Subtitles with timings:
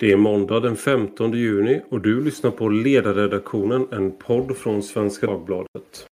[0.00, 5.26] Det är måndag den 15 juni och du lyssnar på Ledarredaktionen, en podd från Svenska
[5.26, 6.06] Dagbladet.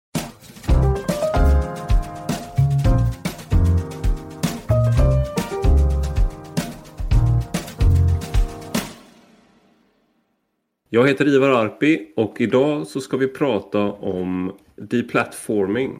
[10.89, 15.99] Jag heter Ivar Arpi och idag så ska vi prata om deplatforming.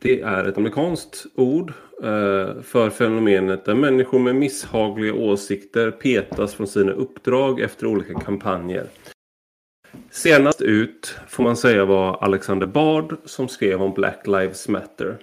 [0.00, 1.72] Det är ett amerikanskt ord
[2.02, 8.86] eh, för fenomenet där människor med misshagliga åsikter petas från sina uppdrag efter olika kampanjer.
[10.10, 15.18] Senast ut får man säga var Alexander Bard som skrev om Black Lives Matter.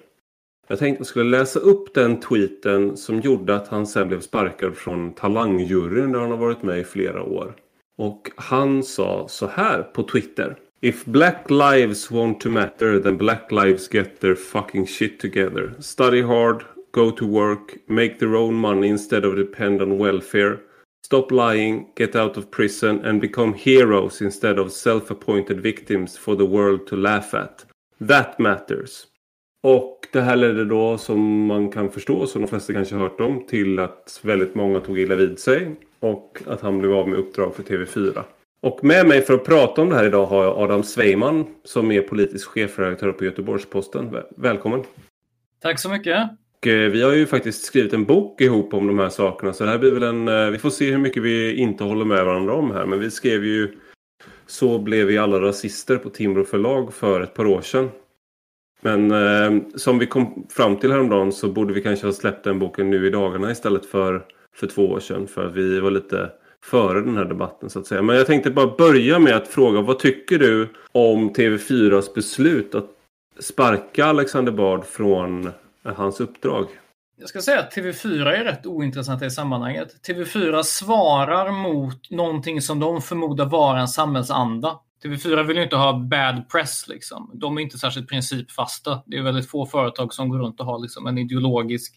[0.67, 4.19] Jag tänkte att jag skulle läsa upp den tweeten som gjorde att han sen blev
[4.19, 7.55] sparkad från Talangjuryn där han har varit med i flera år.
[7.97, 10.55] Och han sa så här på Twitter.
[10.85, 15.73] If black lives want to matter then black lives get their fucking shit together.
[15.79, 20.59] Study hard, go to work, make their own money instead of depend on welfare.
[21.03, 26.45] Stop lying, get out of prison and become heroes instead of self-appointed victims for the
[26.45, 27.65] world to laugh at.
[27.99, 29.07] That matters.
[29.63, 33.45] Och det här ledde då som man kan förstå, som de flesta kanske hört om,
[33.47, 35.75] till att väldigt många tog illa vid sig.
[35.99, 38.23] Och att han blev av med uppdrag för TV4.
[38.65, 41.91] Och med mig för att prata om det här idag har jag Adam Sveiman som
[41.91, 44.17] är politisk chefredaktör på Göteborgs-Posten.
[44.37, 44.83] Välkommen!
[45.61, 46.29] Tack så mycket!
[46.57, 49.63] Och eh, vi har ju faktiskt skrivit en bok ihop om de här sakerna så
[49.63, 50.27] det här blir väl en...
[50.27, 53.11] Eh, vi får se hur mycket vi inte håller med varandra om här men vi
[53.11, 53.77] skrev ju
[54.45, 57.89] Så blev vi alla rasister på Timbro förlag för ett par år sedan.
[58.81, 62.59] Men eh, som vi kom fram till häromdagen så borde vi kanske ha släppt den
[62.59, 65.27] boken nu i dagarna istället för för två år sedan.
[65.27, 66.31] För vi var lite
[66.65, 68.01] före den här debatten så att säga.
[68.01, 72.85] Men jag tänkte bara börja med att fråga vad tycker du om TV4s beslut att
[73.39, 75.53] sparka Alexander Bard från eh,
[75.95, 76.67] hans uppdrag?
[77.17, 80.07] Jag ska säga att TV4 är rätt ointressant i sammanhanget.
[80.07, 84.79] TV4 svarar mot någonting som de förmodar vara en samhällsanda.
[85.03, 86.87] TV4 vill ju inte ha bad press.
[86.87, 87.31] Liksom.
[87.33, 89.03] De är inte särskilt principfasta.
[89.05, 91.93] Det är väldigt få företag som går runt och har liksom, en ideologisk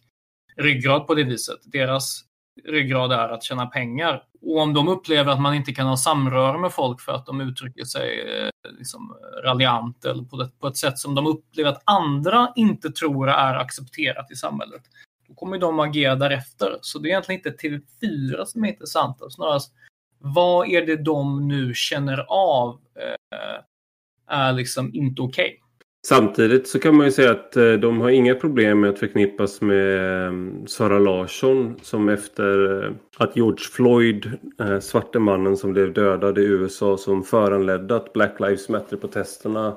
[0.57, 1.59] ryggrad på det viset.
[1.65, 2.28] Deras
[2.65, 4.23] ryggrad är att tjäna pengar.
[4.41, 7.41] Och om de upplever att man inte kan ha samröre med folk för att de
[7.41, 11.83] uttrycker sig eh, liksom, raljant eller på, ett, på ett sätt som de upplever att
[11.85, 14.83] andra inte tror är accepterat i samhället,
[15.29, 16.79] då kommer de agera därefter.
[16.81, 19.73] Så det är egentligen inte TV4 som är intressant, snarast
[20.19, 23.61] vad är det de nu känner av eh,
[24.27, 25.45] är liksom inte okej.
[25.45, 25.68] Okay.
[26.09, 29.61] Samtidigt så kan man ju säga att eh, de har inga problem med att förknippas
[29.61, 30.33] med eh,
[30.67, 34.31] Sara Larsson som efter eh, att George Floyd,
[34.81, 39.77] svarte mannen som blev dödad i USA som föranledde att Black Lives Matter-protesterna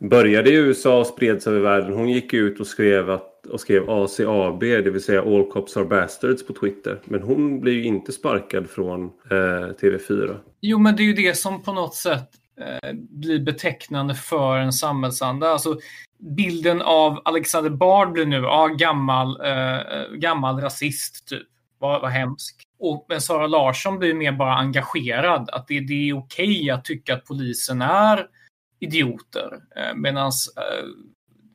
[0.00, 1.92] började i USA och spreds över världen.
[1.92, 5.84] Hon gick ut och skrev, att, och skrev ACAB, det vill säga All Cops Are
[5.84, 7.00] Bastards på Twitter.
[7.04, 10.36] Men hon blir ju inte sparkad från eh, TV4.
[10.60, 12.28] Jo, men det är ju det som på något sätt
[12.60, 15.48] Eh, blir betecknande för en samhällsanda.
[15.48, 15.78] Alltså,
[16.18, 21.48] bilden av Alexander Bard blir nu, ja, gammal, eh, gammal rasist, typ.
[21.78, 22.60] Vad, vad hemskt.
[22.78, 25.50] Och, men Sara Larsson blir mer bara engagerad.
[25.52, 28.26] Att det, det är okej att tycka att polisen är
[28.80, 29.60] idioter.
[29.76, 30.86] Eh, Medan eh,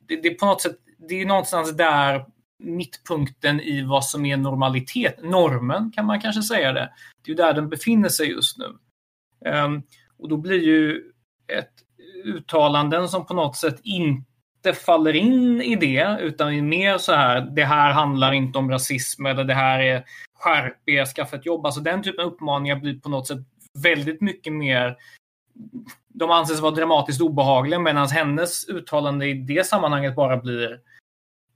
[0.08, 0.76] det, det, är på något sätt,
[1.08, 2.26] det är någonstans där
[2.58, 6.92] mittpunkten i vad som är normalitet, normen kan man kanske säga det.
[7.24, 8.64] Det är där den befinner sig just nu.
[9.50, 9.82] Um,
[10.18, 11.12] och då blir ju
[11.52, 11.72] ett
[12.24, 17.40] uttalanden som på något sätt inte faller in i det, utan är mer så här,
[17.40, 21.66] det här handlar inte om rasism eller det här är skärp er, skaffa ett jobb.
[21.66, 23.38] Alltså den typen av uppmaningar blir på något sätt
[23.82, 24.96] väldigt mycket mer
[26.08, 30.80] de anses vara dramatiskt obehagliga medan hennes uttalande i det sammanhanget bara blir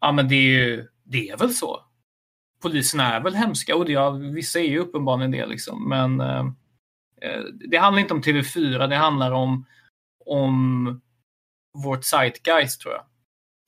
[0.00, 1.80] ja men det är ju, det är väl så.
[2.62, 6.44] Poliserna är väl hemska och det, ja, vissa är ju uppenbarligen det liksom men eh,
[7.70, 9.66] det handlar inte om TV4, det handlar om,
[10.26, 11.00] om
[11.84, 13.04] vårt zeitgeist tror jag.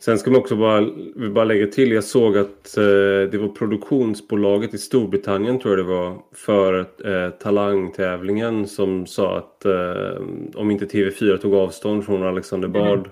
[0.03, 0.91] Sen ska man också bara,
[1.31, 2.85] bara lägga till, jag såg att eh,
[3.31, 9.65] det var produktionsbolaget i Storbritannien tror jag det var för eh, talangtävlingen som sa att
[9.65, 10.23] eh,
[10.55, 12.81] om inte TV4 tog avstånd från Alexander mm.
[12.81, 13.11] Bard mm.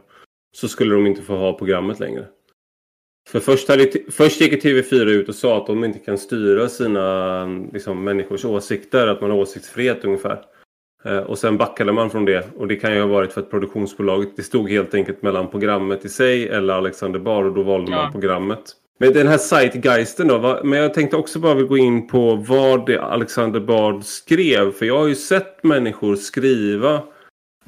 [0.52, 2.26] så skulle de inte få ha programmet längre.
[3.28, 7.46] För först, hade, först gick TV4 ut och sa att de inte kan styra sina
[7.72, 10.44] liksom, människors åsikter, att man har åsiktsfrihet ungefär.
[11.04, 13.50] Eh, och sen backade man från det och det kan ju ha varit för att
[13.50, 17.90] produktionsbolaget, det stod helt enkelt mellan programmet i sig eller Alexander Bard och då valde
[17.90, 18.02] ja.
[18.02, 18.62] man programmet.
[18.98, 22.98] Men den här Zeitgeisten då, men jag tänkte också bara gå in på vad det
[22.98, 24.72] Alexander Bard skrev.
[24.72, 27.02] För jag har ju sett människor skriva,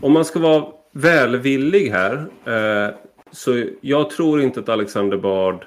[0.00, 2.14] om man ska vara välvillig här,
[2.44, 2.94] eh,
[3.34, 5.64] så jag tror inte att Alexander Bard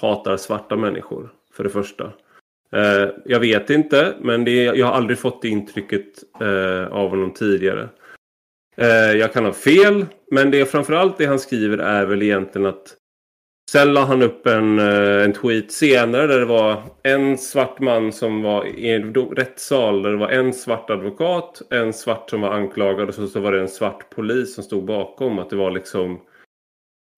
[0.00, 1.32] hatar svarta människor.
[1.52, 2.12] För det första.
[2.72, 6.06] Eh, jag vet inte, men det, jag har aldrig fått det intrycket
[6.40, 7.88] eh, av honom tidigare.
[8.76, 12.96] Eh, jag kan ha fel, men det framförallt det han skriver är väl egentligen att
[13.70, 18.12] Sen la han upp en, eh, en tweet senare där det var en svart man
[18.12, 20.02] som var i en rättssal.
[20.02, 23.52] Där det var en svart advokat, en svart som var anklagad och så, så var
[23.52, 25.38] det en svart polis som stod bakom.
[25.38, 26.20] Att det var liksom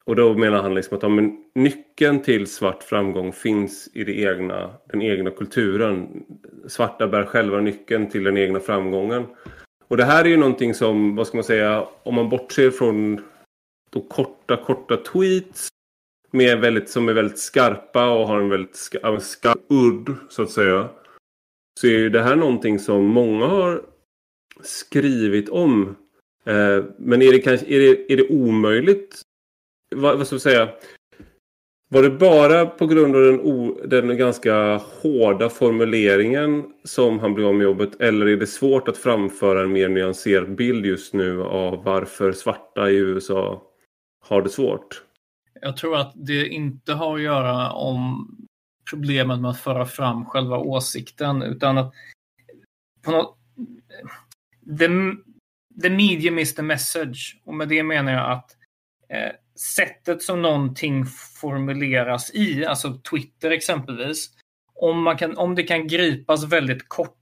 [0.07, 4.21] och då menar han liksom att ja, men nyckeln till svart framgång finns i det
[4.21, 6.25] egna, den egna kulturen.
[6.67, 9.27] Svarta bär själva nyckeln till den egna framgången.
[9.89, 13.21] Och det här är ju någonting som, vad ska man säga, om man bortser från
[13.91, 15.69] de korta, korta tweets
[16.31, 20.51] med väldigt, som är väldigt skarpa och har en väldigt skarp, skarp udd så att
[20.51, 20.89] säga.
[21.81, 23.83] Så är det här någonting som många har
[24.63, 25.97] skrivit om.
[26.45, 29.26] Eh, men är det, kanske, är, det, är det omöjligt
[29.97, 30.69] vad, vad ska vi säga?
[31.89, 37.47] Var det bara på grund av den, o, den ganska hårda formuleringen som han blev
[37.47, 38.01] av med jobbet?
[38.01, 42.91] Eller är det svårt att framföra en mer nyanserad bild just nu av varför svarta
[42.91, 43.63] i USA
[44.21, 45.03] har det svårt?
[45.61, 48.31] Jag tror att det inte har att göra om
[48.91, 51.95] problemet med att föra fram själva åsikten utan att
[53.03, 53.39] på något,
[54.79, 54.89] the,
[55.83, 58.57] the medium is the message och med det menar jag att
[59.09, 61.07] eh, sättet som någonting
[61.41, 64.31] formuleras i, alltså Twitter exempelvis,
[64.75, 67.19] om, man kan, om det kan gripas väldigt kort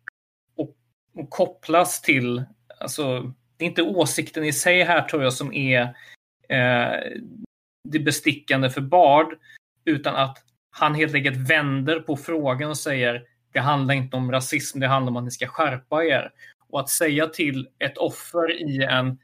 [0.56, 0.76] och,
[1.14, 2.44] och kopplas till,
[2.81, 5.82] alltså det är inte åsikten i sig här tror jag som är
[6.48, 7.20] eh,
[7.88, 9.34] det bestickande för Bard,
[9.84, 10.38] utan att
[10.70, 13.22] han helt enkelt vänder på frågan och säger
[13.52, 16.32] det handlar inte om rasism, det handlar om att ni ska skärpa er.
[16.69, 19.19] Och att säga till ett offer i en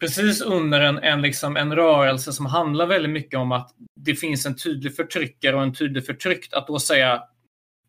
[0.00, 4.46] precis under en, en, liksom, en rörelse som handlar väldigt mycket om att det finns
[4.46, 7.22] en tydlig förtryckare och en tydlig förtryckt, att då säga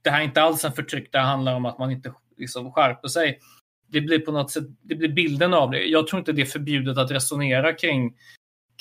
[0.01, 3.07] det här är inte alls en förtryck, det handlar om att man inte liksom, skärper
[3.07, 3.39] sig.
[3.87, 5.85] Det blir på något sätt, det blir bilden av det.
[5.85, 8.13] Jag tror inte det är förbjudet att resonera kring,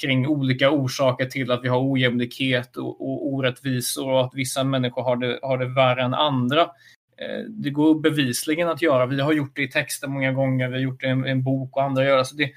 [0.00, 5.02] kring olika orsaker till att vi har ojämlikhet och, och orättvisor och att vissa människor
[5.02, 6.60] har det, har det värre än andra.
[6.60, 9.06] Eh, det går bevisligen att göra.
[9.06, 11.42] Vi har gjort det i texter många gånger, vi har gjort det i en, en
[11.42, 12.46] bok och andra gör alltså det.
[12.46, 12.52] Så det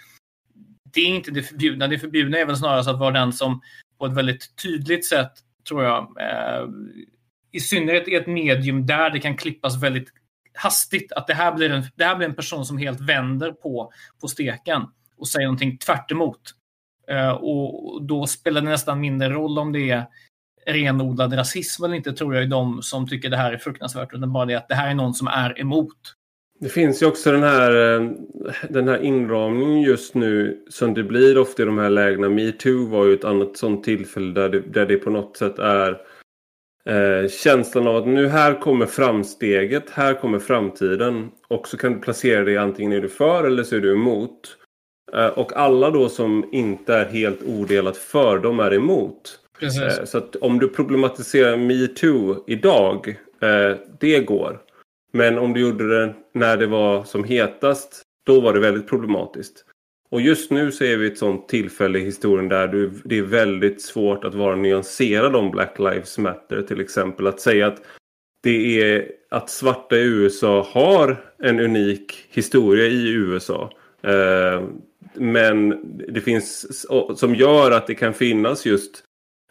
[0.94, 1.88] det är inte det förbjudna.
[1.88, 3.62] Det förbjudna är väl snarare att vara den som
[4.00, 5.32] på ett väldigt tydligt sätt,
[5.68, 6.68] tror jag, eh,
[7.52, 10.10] i synnerhet i ett medium där det kan klippas väldigt
[10.54, 13.92] hastigt, att det här blir en, det här blir en person som helt vänder på,
[14.22, 14.82] på steken
[15.18, 16.42] och säger någonting tvärt emot.
[17.08, 20.06] Eh, och då spelar det nästan mindre roll om det är
[20.66, 24.34] renodlad rasism eller inte, tror jag, i de som tycker det här är fruktansvärt, utan
[24.34, 25.98] bara det att det här är någon som är emot.
[26.64, 28.10] Det finns ju också den här, eh,
[28.70, 32.30] den här inramningen just nu som det blir ofta i de här lägena.
[32.30, 36.02] Metoo var ju ett annat sånt tillfälle där det, där det på något sätt är
[36.90, 41.32] eh, känslan av att nu här kommer framsteget, här kommer framtiden.
[41.48, 44.58] Och så kan du placera dig antingen är du för eller så är du emot.
[45.14, 49.40] Eh, och alla då som inte är helt odelat för, de är emot.
[49.62, 53.08] Eh, så att om du problematiserar metoo idag,
[53.42, 54.60] eh, det går.
[55.14, 59.66] Men om du gjorde det när det var som hetast, då var det väldigt problematiskt.
[60.10, 63.82] Och just nu så är vi ett sånt tillfälle i historien där det är väldigt
[63.82, 67.28] svårt att vara nyanserad om Black Lives Matter till exempel.
[67.28, 67.82] Att säga att
[68.44, 73.72] det är att svarta i USA har en unik historia i USA.
[74.02, 74.64] Eh,
[75.14, 75.76] men
[76.14, 76.86] det finns
[77.16, 79.04] som gör att det kan finnas just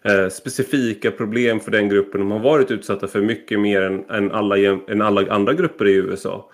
[0.04, 2.20] eh, specifika problem för den gruppen.
[2.20, 5.94] De har varit utsatta för mycket mer än, än, alla, än alla andra grupper i
[5.94, 6.50] USA.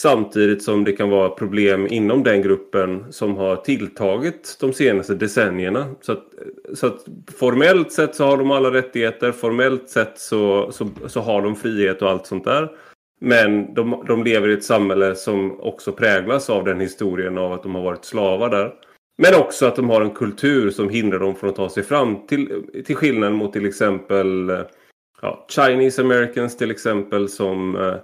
[0.00, 5.94] Samtidigt som det kan vara problem inom den gruppen som har tilltagit de senaste decennierna.
[6.00, 6.24] Så att,
[6.74, 7.04] så att
[7.38, 9.32] formellt sett så har de alla rättigheter.
[9.32, 12.70] Formellt sett så, så, så har de frihet och allt sånt där.
[13.20, 17.62] Men de, de lever i ett samhälle som också präglas av den historien av att
[17.62, 18.72] de har varit slavar där.
[19.22, 22.26] Men också att de har en kultur som hindrar dem från att ta sig fram.
[22.26, 24.60] Till, till skillnad mot till exempel eh,
[25.22, 27.94] ja, Chinese Americans till exempel som eh,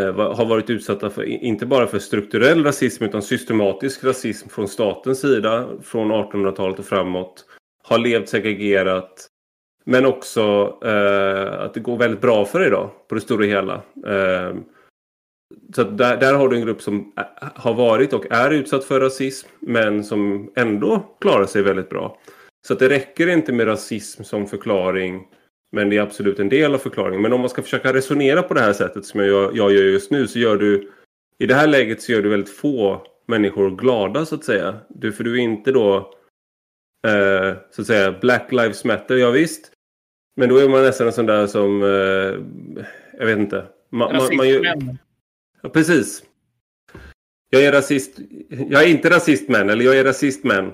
[0.00, 5.20] eh har varit utsatta för inte bara för strukturell rasism utan systematisk rasism från statens
[5.20, 7.44] sida från 1800-talet och framåt.
[7.82, 9.26] Har levt segregerat.
[9.84, 13.74] Men också eh, att det går väldigt bra för det idag på det stora hela.
[14.06, 14.56] Eh,
[15.74, 17.12] så där, där har du en grupp som
[17.54, 22.18] har varit och är utsatt för rasism men som ändå klarar sig väldigt bra.
[22.66, 25.26] Så det räcker inte med rasism som förklaring
[25.72, 27.22] men det är absolut en del av förklaringen.
[27.22, 30.10] Men om man ska försöka resonera på det här sättet som jag, jag gör just
[30.10, 30.90] nu så gör du
[31.38, 34.76] i det här läget så gör du väldigt få människor glada så att säga.
[34.88, 35.96] Du, för du är inte då
[37.06, 39.72] eh, så att säga Black Lives Matter, ja visst.
[40.36, 41.88] Men då är man nästan en sån där som eh,
[43.18, 43.66] jag vet inte.
[43.90, 44.98] Man, man, man
[45.68, 46.22] precis.
[47.50, 48.18] Jag är rasist.
[48.48, 50.64] Jag är inte rasist men, eller jag är rasist men.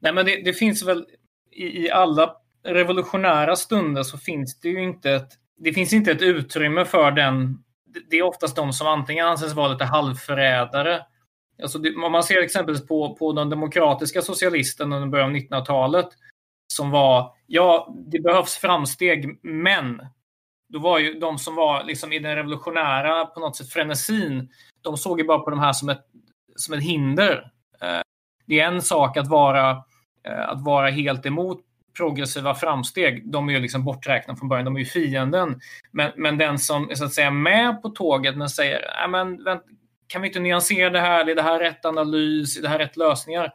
[0.00, 1.06] Nej, men det, det finns väl
[1.50, 6.22] i, i, alla revolutionära stunder så finns det ju inte ett, det finns inte ett
[6.22, 7.64] utrymme för den.
[8.10, 11.02] Det är oftast de som antingen anses vara lite halvförrädare.
[11.62, 16.08] Alltså det, om man ser exempelvis på, på de demokratiska socialisterna under början av 1900-talet
[16.72, 20.00] som var, ja, det behövs framsteg, men
[20.72, 24.48] då var ju de som var liksom i den revolutionära på något sätt frenesin,
[24.80, 26.04] de såg ju bara på de här som ett,
[26.56, 27.50] som ett hinder.
[27.80, 28.00] Eh,
[28.46, 29.70] det är en sak att vara,
[30.28, 31.60] eh, att vara helt emot
[31.96, 33.32] progressiva framsteg.
[33.32, 35.60] De är ju liksom borträknade från början, de är ju fienden.
[35.90, 39.44] Men, men den som är så att säga med på tåget men säger, äh, men
[39.44, 39.62] vänt,
[40.06, 41.30] kan vi inte nyansera det här?
[41.30, 42.58] Är det här rätt analys?
[42.58, 43.52] Är det här rätt lösningar?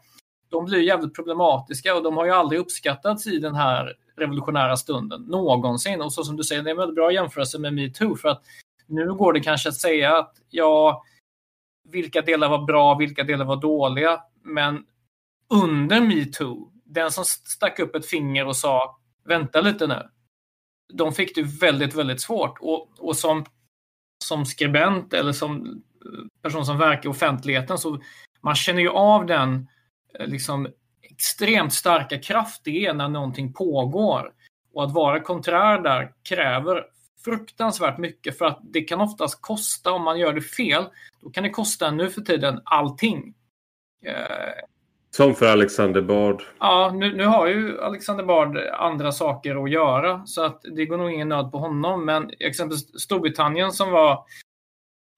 [0.50, 5.22] De blir jävligt problematiska och de har ju aldrig uppskattats i den här revolutionära stunden
[5.22, 6.02] någonsin.
[6.02, 8.44] Och så som du säger, det är en väldigt bra jämförelse med metoo för att
[8.86, 11.04] nu går det kanske att säga att ja,
[11.90, 14.22] vilka delar var bra, vilka delar var dåliga.
[14.44, 14.86] Men
[15.50, 20.10] under metoo, den som stack upp ett finger och sa vänta lite nu.
[20.94, 22.58] De fick det väldigt, väldigt svårt.
[22.60, 23.46] Och, och som,
[24.24, 25.68] som skribent eller som
[26.06, 28.00] eh, person som verkar i offentligheten så
[28.42, 29.68] man känner ju av den
[30.20, 30.68] eh, liksom
[31.18, 34.32] extremt starka kraft det är när någonting pågår.
[34.74, 36.86] Och att vara konträr där kräver
[37.26, 40.86] fruktansvärt mycket för att det kan oftast kosta, om man gör det fel,
[41.22, 43.34] då kan det kosta nu för tiden allting.
[44.06, 44.14] Eh,
[45.12, 46.44] Som för Alexander Bard.
[46.60, 50.98] Ja, nu, nu har ju Alexander Bard andra saker att göra så att det går
[50.98, 52.06] nog ingen nöd på honom.
[52.06, 54.26] Men exempelvis Storbritannien som var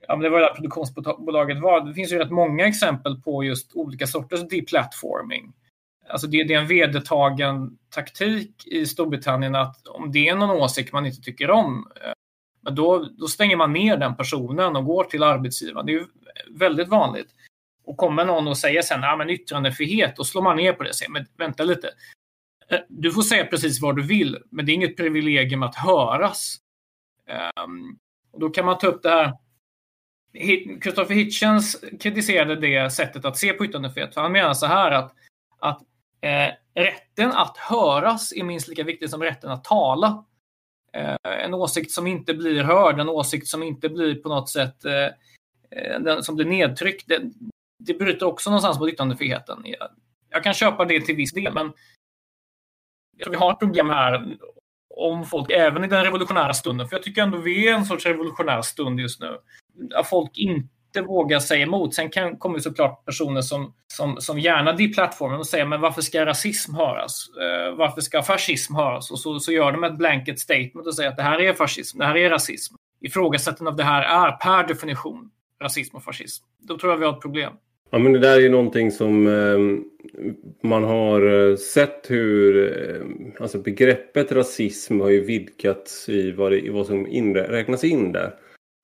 [0.08, 1.82] ja, men det var där produktionsbolaget var.
[1.82, 5.53] Det finns ju rätt många exempel på just olika sorters deplatforming.
[6.10, 10.94] Alltså det, det är en vedertagen taktik i Storbritannien att om det är någon åsikt
[10.94, 12.12] man inte tycker om, eh,
[12.62, 15.86] men då, då stänger man ner den personen och går till arbetsgivaren.
[15.86, 16.06] Det är ju
[16.50, 17.28] väldigt vanligt.
[17.84, 20.89] Och kommer någon och säger sen ja, men yttrandefrihet, då slår man ner på det
[20.89, 21.89] och säger men vänta lite.
[22.70, 26.58] Eh, du får säga precis vad du vill, men det är inget privilegium att höras.
[27.66, 27.98] Um,
[28.32, 29.34] och då kan man ta upp det här
[30.84, 34.13] Christopher Hitchens kritiserade det sättet att se på yttrandefrihet.
[34.13, 35.13] För han menar så här att,
[35.60, 35.82] att
[36.21, 40.25] eh, rätten att höras är minst lika viktig som rätten att tala.
[40.93, 44.85] Eh, en åsikt som inte blir hörd, en åsikt som inte blir på något sätt
[44.85, 45.05] eh,
[45.71, 47.21] eh den, som blir nedtryckt, det,
[47.79, 49.61] det bryter också någonstans mot yttrandefriheten.
[49.65, 49.89] Jag,
[50.29, 51.73] jag kan köpa det till viss del, men
[53.29, 54.38] vi har ett problem här
[54.89, 58.05] om folk, även i den revolutionära stunden, för jag tycker ändå vi är en sorts
[58.05, 59.38] revolutionär stund just nu,
[59.95, 61.96] att folk inte vågar säga emot.
[61.96, 66.25] Sen kan, kommer såklart personer som, som, som gärna deplattformen och säger men varför ska
[66.25, 67.25] rasism höras?
[67.38, 69.12] Uh, varför ska fascism höras?
[69.12, 72.00] Och så, så gör de ett blanket statement och säger att det här är fascism,
[72.00, 72.75] det här är rasism.
[73.01, 75.31] Ifrågasättande av det här är per definition
[75.63, 76.46] rasism och fascism.
[76.58, 77.53] Då tror jag vi har ett problem.
[77.91, 79.60] Ja, men det där är ju någonting som eh,
[80.69, 86.60] man har eh, sett hur eh, alltså begreppet rasism har ju vidgats i vad, det,
[86.60, 88.36] i vad som inre, räknas in där.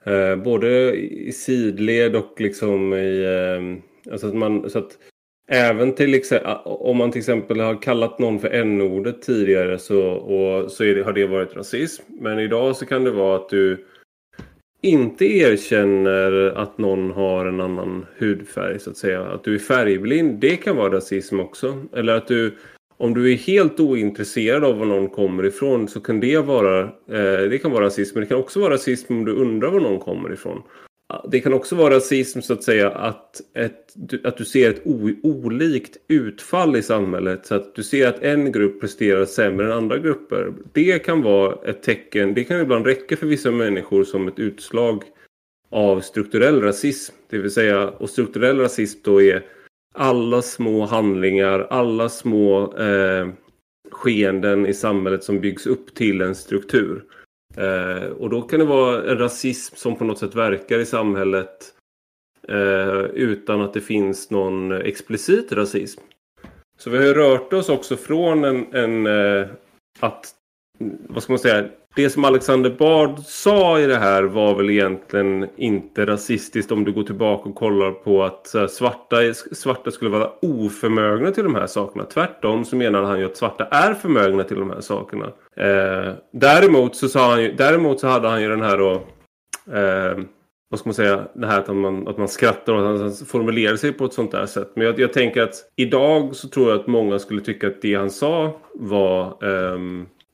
[0.06, 3.24] Eh, både i sidled och liksom i...
[3.24, 4.98] Eh, alltså att man, så att
[5.48, 10.72] även till exempel, om man till exempel har kallat någon för n-ordet tidigare så, och,
[10.72, 12.04] så det, har det varit rasism.
[12.20, 13.86] Men idag så kan det vara att du
[14.82, 19.22] inte erkänner att någon har en annan hudfärg så att säga.
[19.22, 21.84] Att du är färgblind, det kan vara rasism också.
[21.94, 22.56] Eller att du,
[22.98, 27.50] om du är helt ointresserad av var någon kommer ifrån så kan det vara, eh,
[27.50, 28.16] det kan vara rasism.
[28.16, 30.62] Men det kan också vara rasism om du undrar var någon kommer ifrån.
[31.32, 35.10] Det kan också vara rasism så att säga att, ett, att du ser ett o,
[35.24, 37.46] olikt utfall i samhället.
[37.46, 40.54] Så att du ser att en grupp presterar sämre än andra grupper.
[40.74, 45.04] Det kan vara ett tecken, det kan ibland räcka för vissa människor som ett utslag
[45.72, 47.16] av strukturell rasism.
[47.30, 49.46] Det vill säga, och strukturell rasism då är
[49.96, 53.30] alla små handlingar, alla små eh,
[53.92, 57.04] skeenden i samhället som byggs upp till en struktur.
[57.58, 61.74] Eh, och då kan det vara en rasism som på något sätt verkar i samhället
[62.48, 66.02] eh, utan att det finns någon explicit rasism.
[66.78, 69.48] Så vi har rört oss också från en, en eh,
[70.00, 70.32] att,
[71.08, 75.48] vad ska man säga, det som Alexander Bard sa i det här var väl egentligen
[75.56, 81.32] inte rasistiskt om du går tillbaka och kollar på att svarta, svarta skulle vara oförmögna
[81.32, 82.06] till de här sakerna.
[82.06, 85.26] Tvärtom så menar han ju att svarta är förmögna till de här sakerna.
[85.58, 88.92] Eh, däremot, så sa han ju, däremot så hade han ju den här då,
[89.74, 90.18] eh,
[90.70, 93.76] vad ska man säga, det här att man, att man skrattar och att han formulerar
[93.76, 94.72] sig på ett sånt där sätt.
[94.76, 97.96] Men jag, jag tänker att idag så tror jag att många skulle tycka att det
[97.96, 99.80] han sa var eh,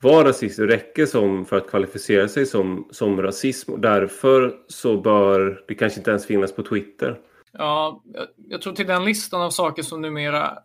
[0.01, 3.71] vara rasist räcker som för att kvalificera sig som, som rasism.
[3.71, 7.19] Och därför så bör det kanske inte ens finnas på Twitter.
[7.51, 10.57] Ja, jag, jag tror till den listan av saker som numera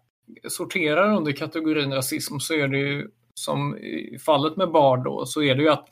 [0.49, 5.43] sorterar under kategorin rasism så är det ju som i fallet med Bard då, så
[5.43, 5.89] är det ju att,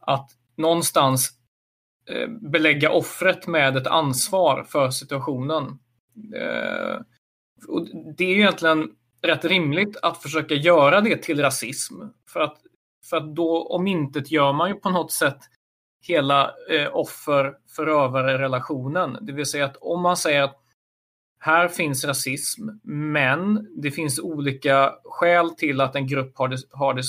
[0.00, 1.30] att någonstans
[2.10, 5.78] eh, belägga offret med ett ansvar för situationen.
[6.34, 7.00] Eh,
[7.68, 8.90] och det är ju egentligen
[9.24, 11.94] rätt rimligt att försöka göra det till rasism.
[12.28, 12.56] För att,
[13.10, 15.38] för att då omintetgör man ju på något sätt
[16.06, 19.18] hela eh, offer-förövare-relationen.
[19.20, 20.60] Det vill säga att om man säger att
[21.40, 26.94] här finns rasism, men det finns olika skäl till att en grupp har det, har
[26.94, 27.02] det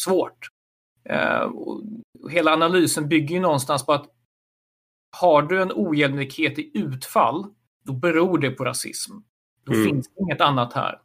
[0.00, 0.48] svårt.
[1.08, 1.50] Eh,
[2.30, 4.06] hela analysen bygger ju någonstans på att
[5.20, 7.44] har du en ojämlikhet i utfall,
[7.84, 9.12] då beror det på rasism.
[9.64, 9.84] Då mm.
[9.84, 11.00] finns det inget annat här.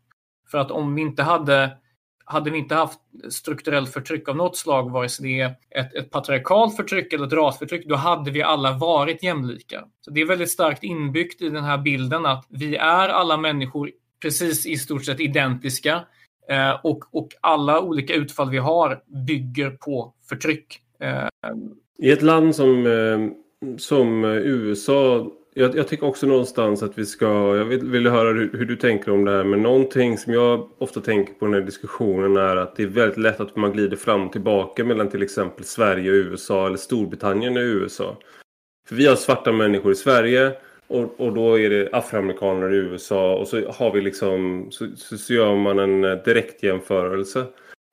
[0.51, 1.77] För att om vi inte hade
[2.25, 6.11] hade vi inte haft strukturellt förtryck av något slag, vare sig det är ett, ett
[6.11, 9.85] patriarkalt förtryck eller ett rasförtryck, då hade vi alla varit jämlika.
[10.01, 13.91] Så Det är väldigt starkt inbyggt i den här bilden att vi är alla människor
[14.21, 16.01] precis i stort sett identiska
[16.49, 20.79] eh, och, och alla olika utfall vi har bygger på förtryck.
[20.99, 21.27] Eh,
[21.99, 23.29] I ett land som, eh,
[23.77, 27.25] som eh, USA jag, jag, tycker också någonstans att vi ska,
[27.57, 30.69] jag vill, vill höra hur, hur, du tänker om det här, men någonting som jag
[30.77, 33.71] ofta tänker på i den här diskussionen är att det är väldigt lätt att man
[33.71, 38.17] glider fram och tillbaka mellan till exempel Sverige och USA eller Storbritannien och USA.
[38.87, 40.51] För vi har svarta människor i Sverige
[40.87, 45.17] och, och då är det afroamerikaner i USA och så har vi liksom, så, så,
[45.17, 47.45] så gör man en eh, direkt jämförelse.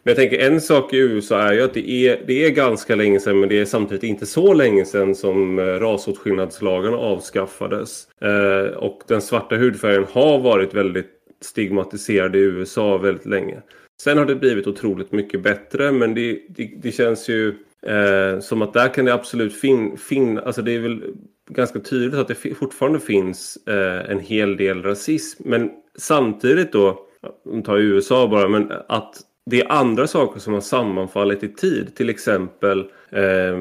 [0.09, 2.95] Men jag tänker en sak i USA är ju att det är, det är ganska
[2.95, 8.09] länge sedan men det är samtidigt inte så länge sedan som eh, rasåtskillnadslagen avskaffades.
[8.21, 11.11] Eh, och den svarta hudfärgen har varit väldigt
[11.41, 13.63] stigmatiserad i USA väldigt länge.
[14.03, 17.49] Sen har det blivit otroligt mycket bättre men det, det, det känns ju
[17.87, 21.03] eh, som att där kan det absolut finnas, fin, alltså det är väl
[21.51, 25.43] ganska tydligt att det fortfarande finns eh, en hel del rasism.
[25.47, 27.07] Men samtidigt då,
[27.45, 31.95] om tar USA bara, men att det är andra saker som har sammanfallit i tid.
[31.97, 32.79] Till exempel
[33.11, 33.59] eh,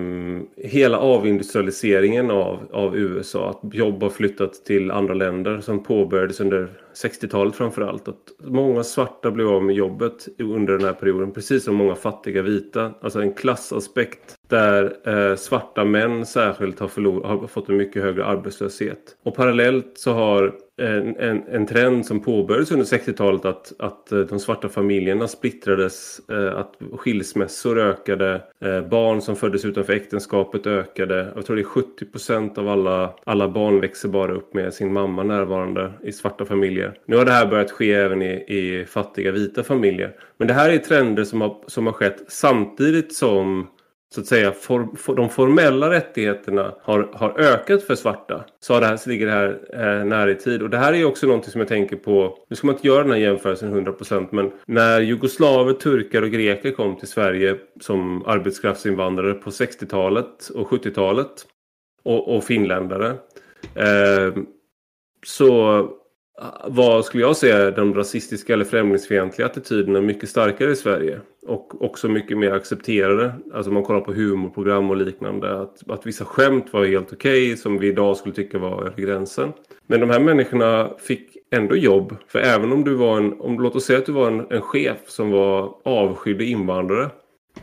[0.58, 3.50] hela avindustrialiseringen av, av USA.
[3.50, 6.69] Att jobb har flyttat till andra länder som påbörjades under
[7.04, 8.08] 60-talet framförallt.
[8.08, 11.32] Att många svarta blev av med jobbet under den här perioden.
[11.32, 12.91] Precis som många fattiga vita.
[13.02, 18.26] Alltså en klassaspekt där eh, svarta män särskilt har, förlor- har fått en mycket högre
[18.26, 19.00] arbetslöshet.
[19.23, 24.20] Och parallellt så har en, en, en trend som påbörjades under 60-talet att, att eh,
[24.20, 31.32] de svarta familjerna splittrades, eh, att skilsmässor ökade, eh, barn som föddes utanför äktenskapet ökade.
[31.36, 34.94] Jag tror det är 70 procent av alla, alla barn växer bara upp med sin
[34.94, 36.94] mamma närvarande i svarta familjer.
[37.06, 40.16] Nu har det här börjat ske även i, i fattiga vita familjer.
[40.38, 43.68] Men det här är trender som har, som har skett samtidigt som
[44.15, 48.82] så att säga for, for, de formella rättigheterna har, har ökat för svarta så, har
[48.82, 50.62] det här, så ligger det här eh, nära i tid.
[50.62, 53.04] Och det här är också någonting som jag tänker på, nu ska man inte göra
[53.04, 59.34] den här jämförelsen 100% men när jugoslaver, turkar och greker kom till Sverige som arbetskraftsinvandrare
[59.34, 61.46] på 60-talet och 70-talet
[62.04, 63.10] och, och finländare
[63.76, 64.34] eh,
[65.26, 65.89] så
[66.67, 71.19] var, skulle jag säga, de rasistiska eller främlingsfientliga attityderna mycket starkare i Sverige.
[71.47, 73.34] Och också mycket mer accepterade.
[73.54, 75.62] Alltså man kollar på humorprogram och liknande.
[75.62, 79.02] Att, att vissa skämt var helt okej okay, som vi idag skulle tycka var över
[79.02, 79.54] gränsen.
[79.88, 82.15] Men de här människorna fick ändå jobb.
[82.28, 84.62] För även om du var en, om, låt oss säga att du var en, en
[84.62, 87.10] chef som var avskydd invandrare.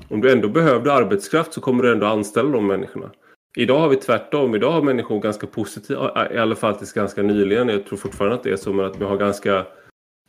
[0.09, 3.11] Om du ändå behövde arbetskraft så kommer du ändå anställa de människorna.
[3.57, 4.55] Idag har vi tvärtom.
[4.55, 7.69] Idag har människor ganska positiva, i alla fall tills ganska nyligen.
[7.69, 9.67] Jag tror fortfarande att det är så, men att vi har ganska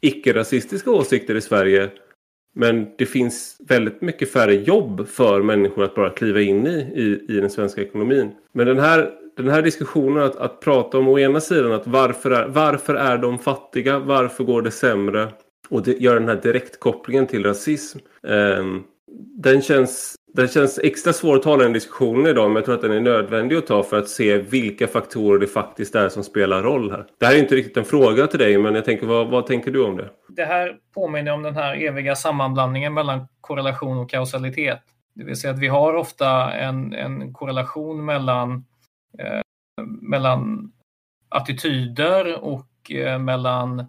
[0.01, 1.89] icke-rasistiska åsikter i Sverige.
[2.55, 7.35] Men det finns väldigt mycket färre jobb för människor att bara kliva in i, i,
[7.35, 8.31] i den svenska ekonomin.
[8.53, 12.31] Men den här, den här diskussionen att, att prata om å ena sidan att varför
[12.31, 13.99] är, varför är de fattiga?
[13.99, 15.27] Varför går det sämre?
[15.69, 17.99] Och det, göra den här direktkopplingen till rasism.
[18.27, 18.65] Eh,
[19.37, 22.81] den känns den känns extra svår att ta den diskussionen idag men jag tror att
[22.81, 26.63] den är nödvändig att ta för att se vilka faktorer det faktiskt är som spelar
[26.63, 27.05] roll här.
[27.19, 29.71] Det här är inte riktigt en fråga till dig men jag tänker vad, vad tänker
[29.71, 30.09] du om det?
[30.27, 34.79] Det här påminner om den här eviga sammanblandningen mellan korrelation och kausalitet.
[35.15, 38.65] Det vill säga att vi har ofta en, en korrelation mellan,
[39.19, 39.41] eh,
[40.01, 40.71] mellan
[41.29, 43.79] attityder och eh, mellan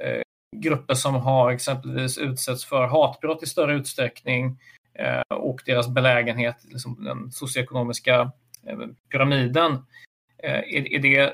[0.00, 0.22] eh,
[0.56, 4.58] grupper som har exempelvis utsätts för hatbrott i större utsträckning
[4.94, 8.32] Eh, och deras belägenhet, liksom den socioekonomiska
[8.66, 8.78] eh,
[9.10, 9.72] pyramiden.
[10.42, 11.32] Eh, är, är det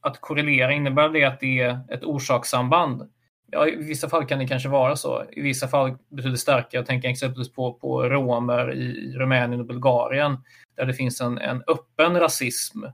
[0.00, 3.10] att korrelera, innebär det att det är ett orsakssamband?
[3.50, 5.24] Ja, I vissa fall kan det kanske vara så.
[5.32, 6.68] I vissa fall betyder det starkare.
[6.70, 10.36] Jag tänker exempelvis på, på romer i Rumänien och Bulgarien
[10.76, 12.84] där det finns en, en öppen rasism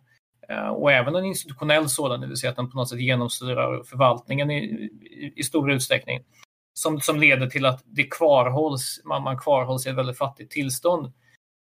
[0.49, 3.83] eh, och även en institutionell sådan, det vill säga att den på något sätt genomsyrar
[3.85, 6.21] förvaltningen i, i, i stor utsträckning.
[6.75, 11.13] Som, som leder till att det kvarhålls, man, man kvarhålls i ett väldigt fattigt tillstånd.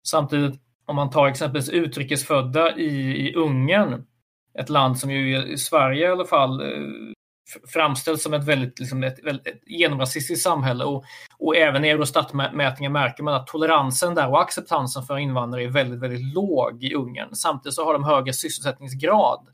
[0.06, 4.06] Samtidigt, om man tar exempelvis utrikesfödda i, i Ungern,
[4.58, 7.12] ett land som ju i Sverige i alla fall eh,
[7.68, 10.84] framställs som ett väldigt, liksom ett, väldigt ett genomrasistiskt samhälle.
[10.84, 11.04] Och,
[11.38, 16.00] och även i Eurostat-mätningar märker man att toleransen där och acceptansen för invandrare är väldigt,
[16.00, 17.34] väldigt låg i Ungern.
[17.34, 19.48] Samtidigt så har de högre sysselsättningsgrad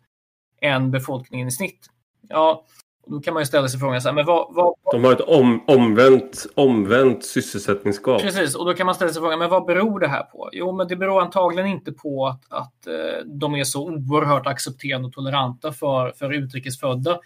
[0.61, 1.87] än befolkningen i snitt.
[2.29, 2.64] Ja,
[3.07, 4.75] då kan man ju ställa sig frågan så här, men vad, vad...
[4.92, 8.23] De har ett om, omvänt, omvänt sysselsättningsgap.
[8.23, 10.51] Precis, och då kan man ställa sig frågan, men vad beror det här på?
[10.53, 15.09] Jo, men det beror antagligen inte på att, att eh, de är så oerhört accepterande
[15.09, 17.21] och toleranta för, för utrikesfödda.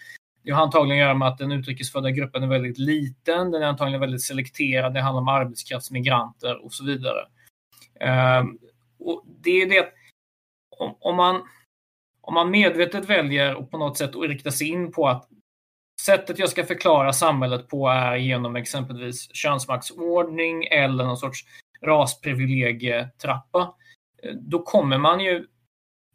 [0.44, 3.50] Det har antagligen att göra med att den utrikesfödda gruppen är väldigt liten.
[3.50, 4.94] Den är antagligen väldigt selekterad.
[4.94, 7.20] Det handlar om arbetskraftsmigranter och så vidare.
[8.40, 8.58] Um,
[8.98, 9.88] och det är det
[10.78, 11.42] om, om, man,
[12.20, 15.28] om man medvetet väljer och på något sätt rikta sig in på att
[16.04, 21.44] sättet jag ska förklara samhället på är genom exempelvis könsmaktsordning eller någon sorts
[21.82, 23.74] rasprivilegietrappa.
[24.34, 25.46] Då kommer man ju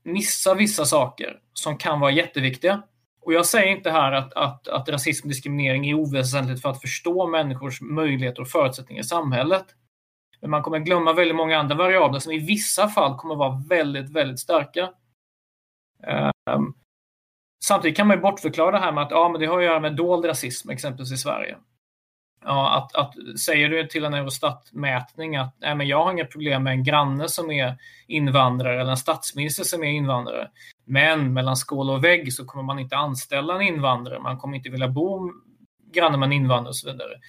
[0.04, 2.84] missa vissa saker som kan vara jätteviktiga.
[3.22, 6.82] Och jag säger inte här att, att, att rasism och diskriminering är oväsentligt för att
[6.82, 9.66] förstå människors möjligheter och förutsättningar i samhället.
[10.42, 14.10] Men man kommer glömma väldigt många andra variabler som i vissa fall kommer vara väldigt,
[14.10, 14.90] väldigt starka.
[16.50, 16.76] Um,
[17.68, 19.80] samtidigt kan man ju bortförklara det här med att ja, men det har att göra
[19.80, 21.58] med dold rasism, exempelvis i Sverige.
[22.46, 26.64] Ja, att, att, säger du till en Eurostat-mätning att nej, men jag har inga problem
[26.64, 30.50] med en granne som är invandrare eller en statsminister som är invandrare.
[30.86, 34.20] Men mellan skål och vägg så kommer man inte anställa en invandrare.
[34.20, 35.32] Man kommer inte vilja bo
[35.94, 37.20] granne med en invandrare och så vidare.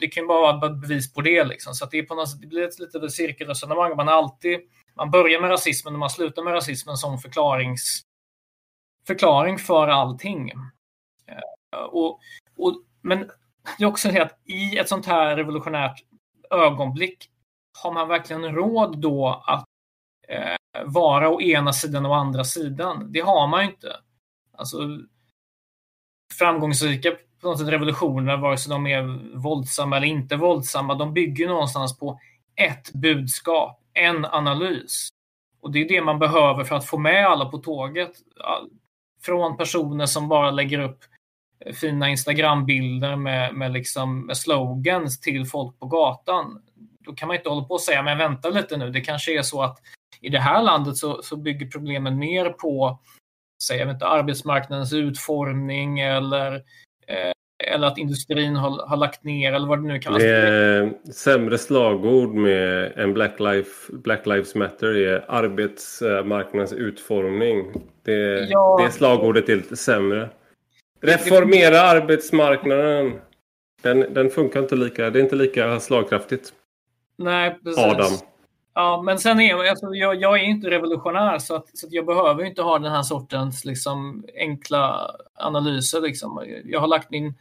[0.00, 1.44] Det kan bara vara ett bevis på det.
[1.44, 1.74] Liksom.
[1.74, 3.96] Så det, är på något sätt, det blir ett litet cirkelresonemang.
[3.96, 4.60] Man, alltid,
[4.96, 8.02] man börjar med rasismen och man slutar med rasismen som förklarings,
[9.06, 10.50] förklaring för allting.
[11.26, 12.20] Eh, och,
[12.56, 13.18] och, men
[13.78, 16.04] det är också det att i ett sånt här revolutionärt
[16.50, 17.30] ögonblick
[17.78, 19.64] har man verkligen råd då att
[20.28, 23.12] eh, vara å ena sidan och andra sidan?
[23.12, 23.96] Det har man ju inte.
[24.56, 24.78] Alltså,
[26.38, 31.48] framgångsrika på något sätt, revolutioner, vare sig de är våldsamma eller inte våldsamma, de bygger
[31.48, 32.20] någonstans på
[32.56, 35.08] ett budskap, en analys.
[35.60, 38.12] Och det är det man behöver för att få med alla på tåget.
[39.26, 40.98] Från personer som bara lägger upp
[41.80, 46.62] fina Instagram-bilder med, med, liksom, med slogans till folk på gatan.
[47.00, 49.42] Då kan man inte hålla på och säga, men vänta lite nu, det kanske är
[49.42, 49.78] så att
[50.20, 52.98] i det här landet så, så bygger problemen mer på
[53.62, 56.54] säg, jag vet inte, arbetsmarknadens utformning eller,
[57.06, 57.32] eh,
[57.66, 60.22] eller att industrin har, har lagt ner eller vad det nu kallas.
[60.22, 67.72] Är sämre slagord med en Black, Life, Black Lives Matter är arbetsmarknadens utformning.
[68.04, 68.80] Det, ja.
[68.84, 70.28] det slagordet är lite sämre.
[71.00, 73.12] Reformera arbetsmarknaden.
[73.82, 76.52] Den, den funkar inte lika, det är inte lika slagkraftigt.
[77.18, 77.84] Nej, precis.
[77.84, 78.12] Adam.
[78.74, 82.06] Ja, men sen är alltså, jag, jag är inte revolutionär så, att, så att jag
[82.06, 86.00] behöver inte ha den här sortens liksom, enkla analyser.
[86.00, 86.44] Liksom.
[86.64, 87.34] Jag har lagt min,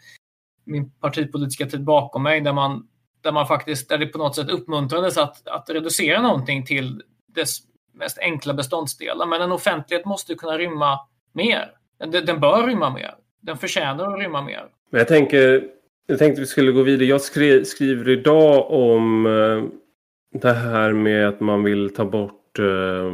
[0.66, 2.88] min partipolitiska tid bakom mig där man,
[3.22, 7.02] där man faktiskt, där det på något sätt uppmuntrades att, att reducera någonting till
[7.36, 7.58] dess
[7.94, 9.26] mest enkla beståndsdelar.
[9.26, 11.00] Men en offentlighet måste kunna rymma
[11.32, 11.72] mer.
[12.00, 13.16] Den, den bör rymma mer.
[13.42, 14.66] Den förtjänar att rymma mer.
[14.90, 15.64] Men jag tänker,
[16.08, 17.06] jag tänkte vi skulle gå vidare.
[17.06, 19.80] Jag skri, skriver idag om eh,
[20.34, 23.12] det här med att man vill ta bort eh,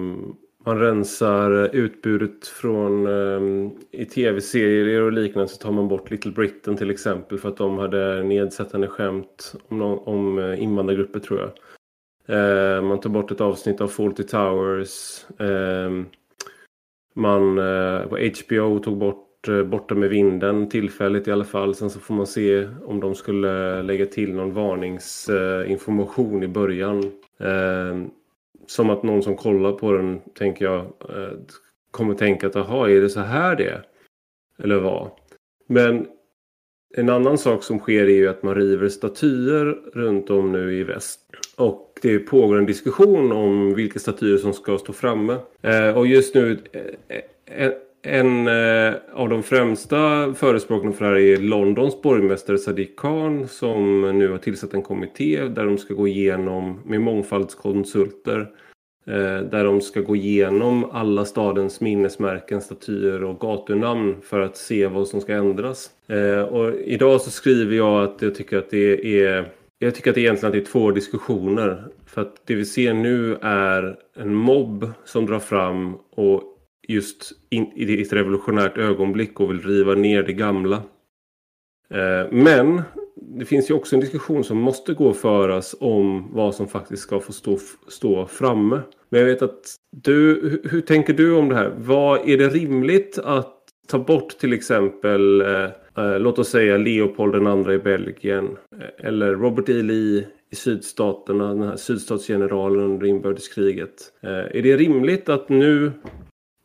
[0.66, 6.78] man rensar utbudet från eh, i tv-serier och liknande så tar man bort Little Britain
[6.78, 11.50] till exempel för att de hade nedsättande skämt om, om eh, invandrargrupper tror jag.
[12.38, 15.26] Eh, man tar bort ett avsnitt av Fawlty Towers.
[15.38, 16.06] Ehm, eh,
[17.16, 17.56] man
[18.10, 21.76] på HBO tog bort Eh, borta med vinden tillfälligt i alla fall.
[21.76, 27.04] Sen så får man se om de skulle lägga till någon varningsinformation i början.
[27.40, 28.04] Eh,
[28.68, 31.38] som att någon som kollar på den, tänker jag, eh,
[31.92, 33.82] kommer tänka att jaha, är det så här det?
[34.64, 35.10] Eller vad?
[35.68, 36.08] Men
[36.96, 40.84] en annan sak som sker är ju att man river statyer runt om nu i
[40.84, 41.20] väst.
[41.56, 45.38] Och det pågår en diskussion om vilka statyer som ska stå framme.
[45.62, 46.58] Eh, och just nu
[48.02, 54.02] en eh, av de främsta förespråkarna för det här är Londons borgmästare Sadiq Khan som
[54.20, 58.48] nu har tillsatt en kommitté där de ska gå igenom med mångfaldskonsulter
[59.10, 64.88] Eh, där de ska gå igenom alla stadens minnesmärken, statyer och gatunamn för att se
[64.88, 65.90] vad som ska ändras.
[66.08, 70.16] Eh, och idag så skriver jag att jag tycker att det är jag tycker att
[70.16, 71.84] det egentligen är två diskussioner.
[72.06, 76.44] För att det vi ser nu är en mobb som drar fram och
[76.90, 80.76] just in, i ett revolutionärt ögonblick och vill riva ner det gamla.
[81.90, 82.82] Eh, men
[83.16, 87.04] det finns ju också en diskussion som måste gå att föras om vad som faktiskt
[87.04, 88.82] ska få stå, stå framme.
[89.10, 91.74] Men jag vet att du, hur, hur tänker du om det här?
[91.78, 93.56] Vad är det rimligt att
[93.88, 95.64] ta bort till exempel, eh,
[95.98, 97.36] eh låt oss säga Leopold
[97.68, 99.74] II i Belgien eh, eller Robert E.
[99.74, 104.14] Lee i sydstaterna, den här sydstatsgeneralen under inbördeskriget.
[104.24, 105.92] Eh, är det rimligt att nu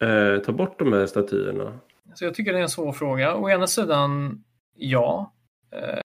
[0.05, 1.79] eh, ta bort de här statyerna?
[2.15, 3.35] Så jag tycker det är en svår fråga.
[3.35, 4.45] Å ena sidan,
[4.77, 5.33] ja.
[5.73, 5.99] Eh,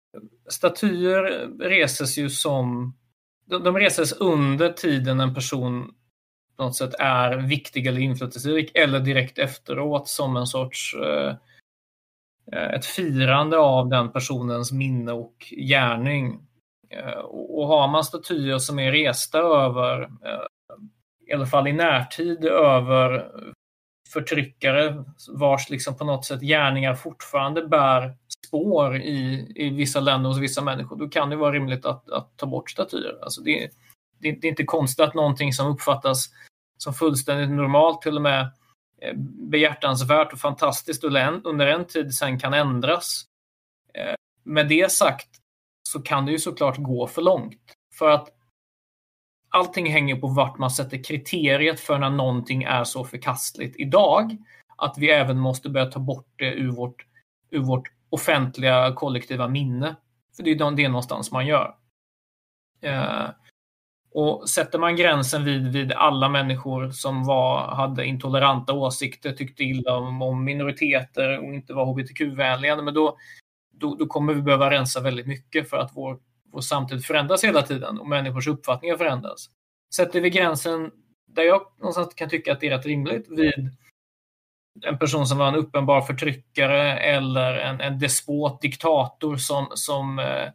[0.49, 2.95] statyer reses ju som...
[3.45, 5.93] De, de reses under tiden en person
[6.59, 11.35] på något sätt är viktig eller inflytelserik eller direkt efteråt som en sorts eh,
[12.51, 16.39] eh ett firande av den personens minne och gärning.
[16.89, 20.45] Eh, och har man statyer som är resta över, eh,
[21.27, 23.31] i alla fall i närtid, över
[24.13, 28.15] förtryckare vars liksom på något sätt gärningar fortfarande bär
[28.47, 32.37] spår i, i vissa länder hos vissa människor, då kan det vara rimligt att, att
[32.37, 33.19] ta bort statyer.
[33.21, 33.69] Alltså det,
[34.19, 36.25] det, det, är inte konstigt att någonting som uppfattas
[36.77, 38.41] som fullständigt normalt, till och med
[39.01, 39.13] eh,
[39.51, 43.23] behjärtansvärt och fantastiskt under en tid sen kan ändras.
[43.93, 45.29] Eh, med det sagt
[45.89, 47.61] så kan det ju såklart gå för långt.
[47.99, 48.29] För att
[49.49, 54.37] allting hänger på vart man sätter kriteriet för när någonting är så förkastligt idag
[54.75, 57.05] att vi även måste börja ta bort det ur vårt,
[57.49, 59.95] ur vårt offentliga kollektiva minne.
[60.35, 61.75] För det är det någonstans man gör.
[62.81, 63.29] Eh,
[64.11, 69.95] och sätter man gränsen vid, vid alla människor som var, hade intoleranta åsikter, tyckte illa
[69.95, 73.17] om, om minoriteter och inte var hbtq-vänliga, men då,
[73.71, 76.19] då, då, kommer vi behöva rensa väldigt mycket för att vår,
[76.51, 79.49] vår samtid förändras hela tiden och människors uppfattningar förändras.
[79.95, 80.91] Sätter vi gränsen
[81.27, 83.71] där jag någonstans kan tycka att det är rätt rimligt vid
[84.85, 90.49] en person som var en uppenbar förtryckare eller en, en despot, diktator som, som eh,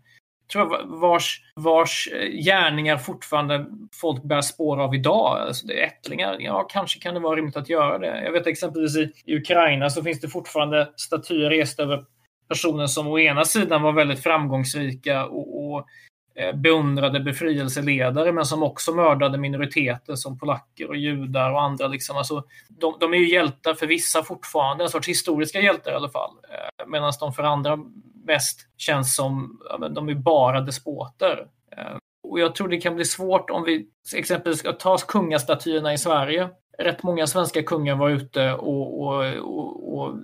[0.52, 5.38] tror jag, vars, vars eh, gärningar fortfarande folk bär spår av idag.
[5.38, 6.36] Alltså det är ättlingar.
[6.40, 8.24] Ja, kanske kan det vara rimligt att göra det.
[8.24, 12.04] Jag vet exempelvis i, i Ukraina så finns det fortfarande statyer resta över
[12.48, 15.86] personer som å ena sidan var väldigt framgångsrika och, och
[16.34, 21.86] eh, beundrade befrielseledare men som också mördade minoriteter som polacker och judar och andra.
[21.86, 22.16] Liksom.
[22.16, 26.10] Alltså, de, de är ju hjältar för vissa fortfarande, en sorts historiska hjältar i alla
[26.10, 26.30] fall.
[26.50, 27.78] Eh, Medan de för andra
[28.26, 31.46] mest känns som, ja, de är bara despoter.
[31.76, 31.96] Eh,
[32.28, 36.48] och jag tror det kan bli svårt om vi exempelvis ska ta kungastatyerna i Sverige.
[36.78, 40.14] Rätt många svenska kungar var ute och, och, och, och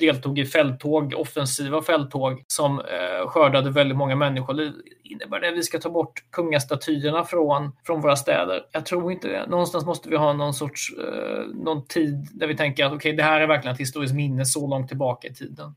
[0.00, 4.72] deltog i fälttåg, offensiva fälttåg som eh, skördade väldigt många människoliv.
[5.02, 8.62] Innebär det att vi ska ta bort kungastatyerna från, från våra städer?
[8.72, 9.46] Jag tror inte det.
[9.46, 13.22] Någonstans måste vi ha någon sorts eh, någon tid där vi tänker att okay, det
[13.22, 15.74] här är verkligen ett historiskt minne så långt tillbaka i tiden.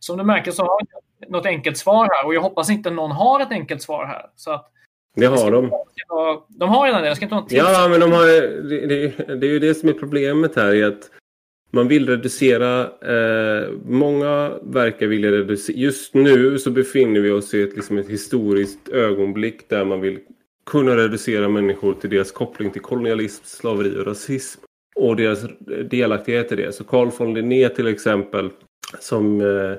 [0.00, 3.10] Som du märker så har jag något enkelt svar här och jag hoppas inte någon
[3.10, 4.26] har ett enkelt svar här.
[4.36, 4.68] Så att,
[5.14, 5.70] det har de.
[6.48, 7.08] De har redan det.
[7.08, 8.26] Jag ska inte ha Ja, men de har,
[8.68, 10.74] det, det, det är ju det som är problemet här.
[10.74, 11.10] Är att
[11.74, 15.76] man vill reducera, eh, många verkar vilja reducera.
[15.76, 20.18] Just nu så befinner vi oss i ett, liksom ett historiskt ögonblick där man vill
[20.66, 24.60] kunna reducera människor till deras koppling till kolonialism, slaveri och rasism.
[24.96, 25.44] Och deras
[25.90, 26.72] delaktighet i det.
[26.74, 28.50] Så Carl von Linné till exempel
[29.00, 29.76] som eh,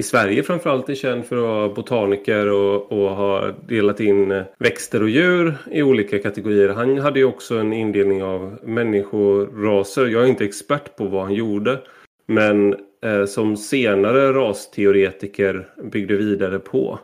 [0.00, 4.42] i Sverige framförallt är känd för att vara botaniker och, och ha delat in eh,
[4.58, 6.68] växter och djur i olika kategorier.
[6.68, 10.06] Han hade ju också en indelning av människoraser.
[10.06, 11.80] Jag är inte expert på vad han gjorde.
[12.26, 16.98] Men eh, som senare rasteoretiker byggde vidare på.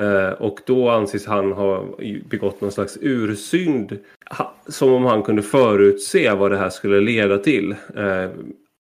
[0.00, 1.84] Eh, och då anses han ha
[2.30, 3.98] begått någon slags ursynd.
[4.30, 7.74] Ha, som om han kunde förutse vad det här skulle leda till.
[7.96, 8.30] Eh,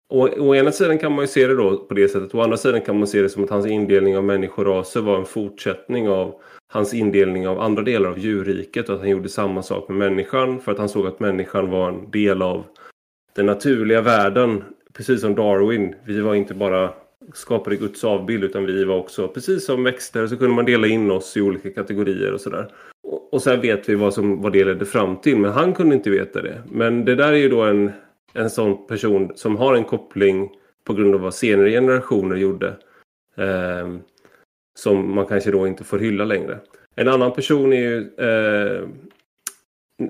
[0.09, 2.35] Å, å ena sidan kan man ju se det då på det sättet.
[2.35, 5.25] Å andra sidan kan man se det som att hans indelning av människoraser var en
[5.25, 6.35] fortsättning av
[6.73, 10.61] hans indelning av andra delar av djurriket och att han gjorde samma sak med människan
[10.61, 12.65] för att han såg att människan var en del av
[13.37, 14.65] den naturliga världen.
[14.93, 15.95] Precis som Darwin.
[16.05, 16.91] Vi var inte bara
[17.33, 21.11] skapade Guds avbild utan vi var också, precis som växter, så kunde man dela in
[21.11, 22.69] oss i olika kategorier och sådär.
[23.03, 25.95] Och, och sen vet vi vad, som, vad det ledde fram till, men han kunde
[25.95, 26.63] inte veta det.
[26.71, 27.93] Men det där är ju då en
[28.35, 30.51] en sån person som har en koppling
[30.85, 32.77] på grund av vad senare generationer gjorde.
[33.37, 33.97] Eh,
[34.79, 36.59] som man kanske då inte får hylla längre.
[36.97, 38.89] En annan person är ju eh,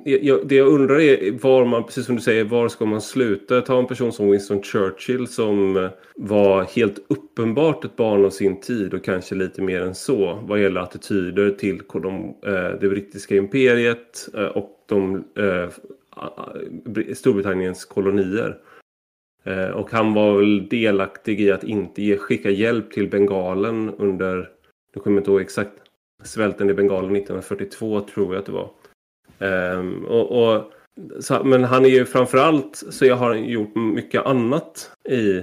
[0.05, 3.61] jag, det jag undrar är var man, precis som du säger, var ska man sluta?
[3.61, 8.95] Ta en person som Winston Churchill som var helt uppenbart ett barn av sin tid
[8.95, 14.29] och kanske lite mer än så vad gäller attityder till de, eh, det brittiska imperiet
[14.35, 15.69] eh, och de, eh,
[16.17, 18.59] Eh, eh, Storbritanniens kolonier.
[19.45, 24.51] Eh, och han var väl delaktig i att inte ge, skicka hjälp till Bengalen under,
[24.95, 25.73] nu kommer jag inte ihåg exakt,
[26.23, 28.71] svälten i Bengalen 1942 tror jag att det var.
[29.39, 30.73] Um, och, och
[31.21, 35.43] så, men han är ju framförallt så jag har gjort mycket annat i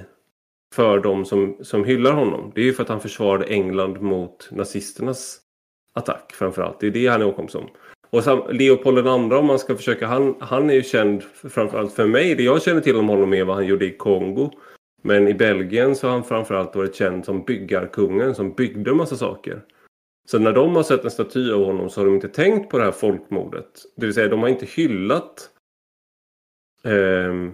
[0.75, 2.51] för de som, som hyllar honom.
[2.55, 5.39] Det är ju för att han försvarade England mot nazisternas
[5.93, 6.79] attack framförallt.
[6.79, 7.69] Det är det han är åkom som.
[8.11, 12.07] Och sam, Leopold II om man ska försöka, han, han är ju känd framförallt för
[12.07, 12.35] mig.
[12.35, 14.51] Det jag känner till om honom är vad han gjorde i Kongo.
[15.01, 19.61] Men i Belgien så har han framförallt varit känd som byggarkungen som byggde massa saker.
[20.27, 22.77] Så när de har sett en staty av honom så har de inte tänkt på
[22.77, 23.85] det här folkmordet.
[23.95, 25.49] Det vill säga de har inte hyllat
[26.83, 27.51] ehm,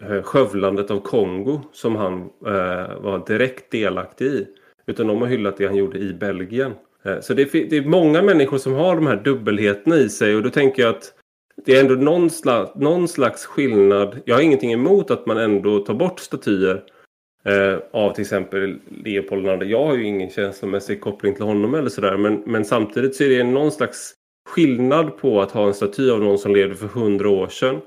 [0.00, 4.46] eh, skövlandet av Kongo som han eh, var direkt delaktig i.
[4.86, 6.74] Utan de har hyllat det han gjorde i Belgien.
[7.06, 10.36] Eh, så det är, det är många människor som har de här dubbelheterna i sig
[10.36, 11.12] och då tänker jag att
[11.64, 14.20] det är ändå någon slags, någon slags skillnad.
[14.24, 16.82] Jag har ingenting emot att man ändå tar bort statyer
[17.44, 19.70] eh, av till exempel Leopold II.
[19.70, 23.28] Jag har ju ingen känslomässig koppling till honom eller sådär men, men samtidigt så är
[23.28, 24.14] det någon slags
[24.48, 27.80] skillnad på att ha en staty av någon som levde för hundra år sedan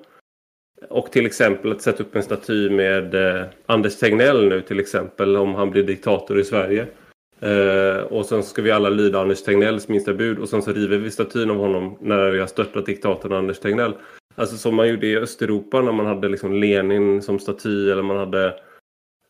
[0.89, 5.37] och till exempel att sätta upp en staty med eh, Anders Tegnell nu till exempel
[5.37, 6.87] om han blir diktator i Sverige.
[7.39, 10.97] Eh, och sen ska vi alla lyda Anders Tegnells minsta bud och sen så river
[10.97, 13.93] vi statyn av honom när vi har störtat diktatorn Anders Tegnell.
[14.35, 18.17] Alltså som man gjorde i Östeuropa när man hade liksom Lenin som staty eller man
[18.17, 18.53] hade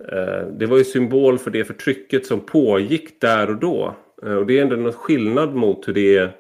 [0.08, 3.96] Eh, det var ju symbol för det förtrycket som pågick där och då.
[4.24, 6.32] Eh, och det är ändå någon skillnad mot hur det är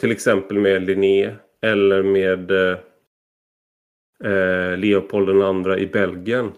[0.00, 2.78] till exempel med Linné eller med eh,
[4.24, 6.52] eh Leopold II i Belgien.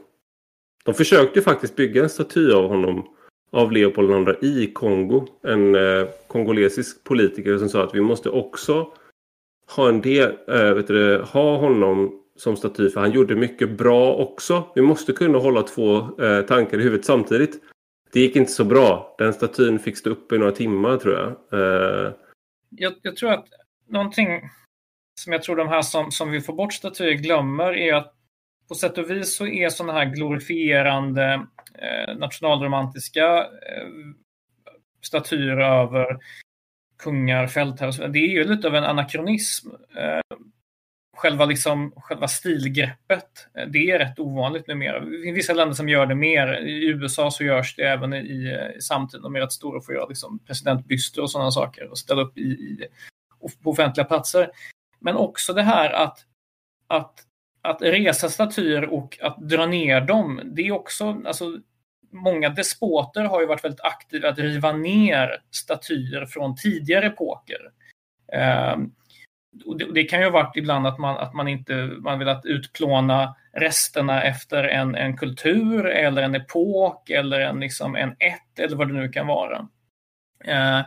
[0.85, 3.17] De försökte faktiskt bygga en staty av honom
[3.51, 5.27] av Leopold II i Kongo.
[5.43, 8.93] En eh, kongolesisk politiker som sa att vi måste också
[9.77, 14.15] ha en del, äh, vet du, ha honom som staty för han gjorde mycket bra
[14.15, 14.65] också.
[14.75, 17.61] Vi måste kunna hålla två eh, tankar i huvudet samtidigt.
[18.13, 19.15] Det gick inte så bra.
[19.19, 21.29] Den statyn fick stå uppe i några timmar tror jag.
[21.61, 22.13] Eh,
[22.71, 22.93] jag.
[23.03, 23.47] Jag tror att
[23.89, 24.41] någonting
[25.21, 28.15] som jag tror de här som, som vill få bort statyer glömmer är att
[28.69, 31.47] på sätt och vis så är sådana här glorifierande
[31.81, 33.89] Eh, nationalromantiska eh,
[35.03, 36.19] statyer över
[36.99, 38.09] kungar, fältherrar.
[38.09, 39.69] Det är ju lite av en anakronism.
[39.97, 40.37] Eh,
[41.17, 45.01] själva, liksom, själva stilgreppet, det är rätt ovanligt numera.
[45.01, 46.61] Det finns vissa länder som gör det mer.
[46.61, 49.23] I USA så görs det även i, i samtiden.
[49.23, 52.39] De är rätt stora och får göra liksom, presidentbyster och sådana saker och ställa upp
[52.39, 52.87] i, i,
[53.63, 54.51] på offentliga platser.
[54.99, 56.19] Men också det här att,
[56.87, 57.15] att,
[57.63, 61.61] att resa statyer och att dra ner dem, det är också, alltså,
[62.11, 67.61] många despoter har ju varit väldigt aktiva att riva ner statyer från tidigare epoker.
[68.75, 68.95] Um,
[69.79, 73.37] det, det, kan ju ha varit ibland att man, att man inte man velat utplåna
[73.53, 78.89] resterna efter en, en kultur eller en epok eller en, liksom en ett eller vad
[78.89, 79.69] det nu kan vara.
[80.45, 80.81] Eh,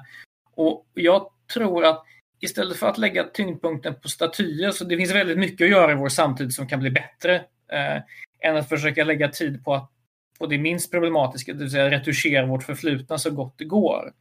[0.55, 2.03] och jag tror att
[2.39, 5.95] istället för att lägga tyngdpunkten på statyer, så det finns väldigt mycket att göra i
[5.95, 7.35] vår samtid som kan bli bättre,
[7.71, 8.01] eh,
[8.39, 9.91] än att försöka lägga tid på, att,
[10.39, 14.13] och det minst problematiska, det vill säga retuschera vårt förflutna så gott det går.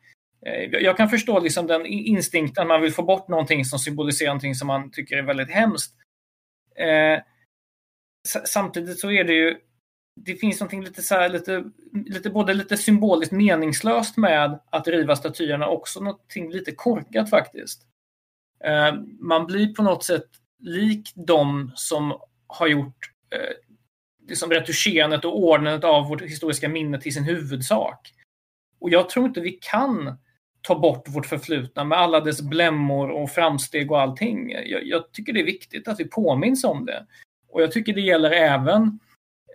[0.47, 4.55] Eh, jag kan förstå liksom den instinkten, man vill få bort någonting som symboliserar någonting
[4.55, 5.95] som man tycker är väldigt hemskt.
[6.77, 7.21] Eh,
[8.45, 9.57] samtidigt så är det ju,
[10.21, 11.65] det finns någonting lite, så här, lite,
[12.07, 17.83] lite, både lite symboliskt meningslöst med att riva statyerna, också någonting lite korkat faktiskt.
[18.65, 23.72] Eh, man blir på något sätt lik de som har gjort eh,
[24.29, 28.13] liksom retuscherandet och ordnandet av vårt historiska minne till sin huvudsak.
[28.81, 30.19] Och jag tror inte vi kan
[30.63, 34.51] ta bort vårt förflutna med alla dess blämmor och framsteg och allting.
[34.51, 37.07] Jag, jag tycker det är viktigt att vi påminns om det.
[37.49, 38.99] Och jag tycker det gäller även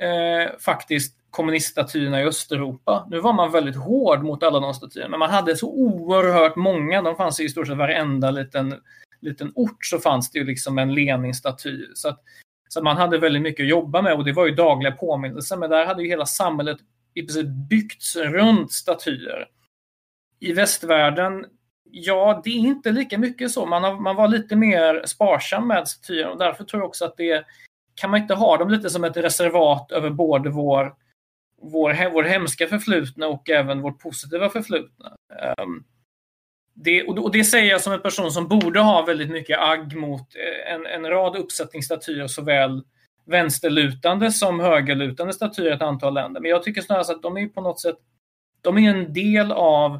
[0.01, 3.07] eh, faktiskt kommuniststatyerna i Östeuropa.
[3.09, 7.01] Nu var man väldigt hård mot alla de statyerna, men man hade så oerhört många.
[7.01, 8.75] De fanns i stort sett varenda liten,
[9.21, 11.85] liten ort så fanns det ju liksom en Lenin-staty.
[11.93, 12.21] Så, att,
[12.67, 15.57] så att man hade väldigt mycket att jobba med och det var ju dagliga påminnelser.
[15.57, 16.77] Men där hade ju hela samhället
[17.13, 19.47] i princip byggts runt statyer
[20.39, 21.45] i västvärlden,
[21.91, 23.65] ja, det är inte lika mycket så.
[23.65, 27.17] Man, har, man var lite mer sparsam med statyer och därför tror jag också att
[27.17, 27.45] det
[27.95, 30.95] kan man inte ha dem lite som ett reservat över både vår,
[31.61, 35.11] vår, vår hemska förflutna och även vårt positiva förflutna.
[35.57, 35.83] Um,
[36.83, 40.21] det, och det säger jag som en person som borde ha väldigt mycket agg mot
[40.21, 42.83] eh, en, en rad uppsättningsstatyer, såväl
[43.25, 46.41] vänsterlutande som högerlutande statyer i ett antal länder.
[46.41, 47.97] Men jag tycker snarare att de är på något sätt
[48.61, 49.99] de är en del av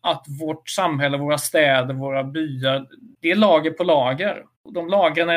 [0.00, 2.86] att vårt samhälle, våra städer, våra byar,
[3.20, 4.44] det är lager på lager.
[4.74, 5.30] De lagren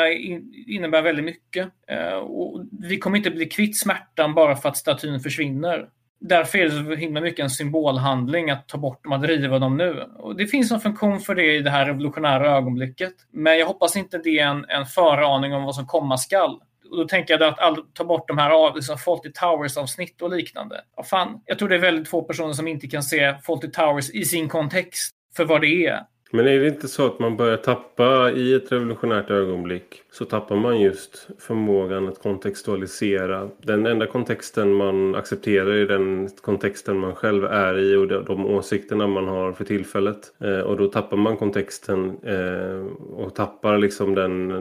[0.67, 1.69] innebär väldigt mycket.
[1.87, 5.89] Eh, och vi kommer inte bli kvitt smärtan bara för att statyn försvinner.
[6.23, 9.77] Därför är det så himla mycket en symbolhandling att ta bort dem, att riva dem
[9.77, 10.09] nu.
[10.17, 13.13] Och det finns en funktion för det i det här revolutionära ögonblicket.
[13.31, 16.59] Men jag hoppas inte det är en, en föraning om vad som komma skall.
[16.91, 20.81] Och då tänker jag att all, ta bort de här liksom Fawlty Towers-avsnitt och liknande.
[20.97, 24.09] Ja, fan, jag tror det är väldigt få personer som inte kan se Fawlty Towers
[24.09, 25.99] i sin kontext för vad det är.
[26.33, 30.55] Men är det inte så att man börjar tappa i ett revolutionärt ögonblick så tappar
[30.55, 33.49] man just förmågan att kontextualisera.
[33.61, 39.07] Den enda kontexten man accepterar är den kontexten man själv är i och de åsikterna
[39.07, 40.33] man har för tillfället.
[40.39, 44.51] Eh, och då tappar man kontexten eh, och tappar liksom den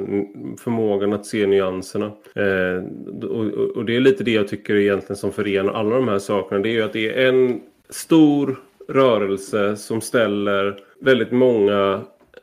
[0.59, 2.07] förmågan att se nyanserna.
[2.35, 2.85] Eh,
[3.75, 6.61] och det är lite det jag tycker egentligen som förenar alla de här sakerna.
[6.61, 7.61] Det är ju att det är en
[7.91, 8.57] stor
[8.89, 12.01] rörelse som ställer väldigt många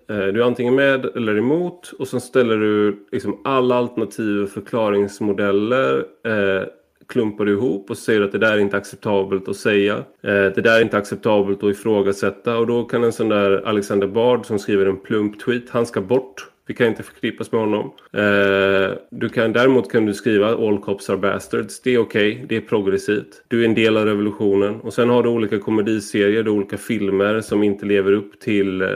[0.09, 6.05] eh, du är antingen med eller emot och sen ställer du liksom alla och förklaringsmodeller
[6.25, 6.67] eh,
[7.07, 9.95] klumpar du ihop och säger att det där är inte acceptabelt att säga.
[9.97, 14.07] Eh, det där är inte acceptabelt att ifrågasätta och då kan en sån där Alexander
[14.07, 16.47] Bard som skriver en plump tweet, han ska bort.
[16.67, 17.91] Vi kan inte förknippas med honom.
[18.13, 21.81] Eh, du kan, däremot kan du skriva All cops are bastards.
[21.81, 22.31] Det är okej.
[22.33, 22.45] Okay.
[22.45, 23.43] Det är progressivt.
[23.47, 24.81] Du är en del av revolutionen.
[24.81, 28.87] Och sen har du olika komediserier, du olika filmer som inte lever upp till eh,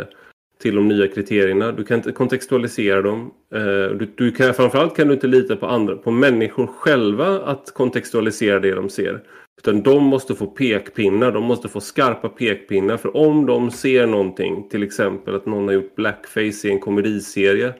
[0.61, 1.71] till de nya kriterierna.
[1.71, 3.31] Du kan inte kontextualisera dem.
[3.53, 7.73] Eh, du, du kan, framförallt kan du inte lita på andra, på människor själva att
[7.73, 9.21] kontextualisera det de ser.
[9.63, 12.97] Utan de måste få pekpinnar, de måste få skarpa pekpinnar.
[12.97, 17.73] För om de ser någonting, till exempel att någon har gjort blackface i en komediserie.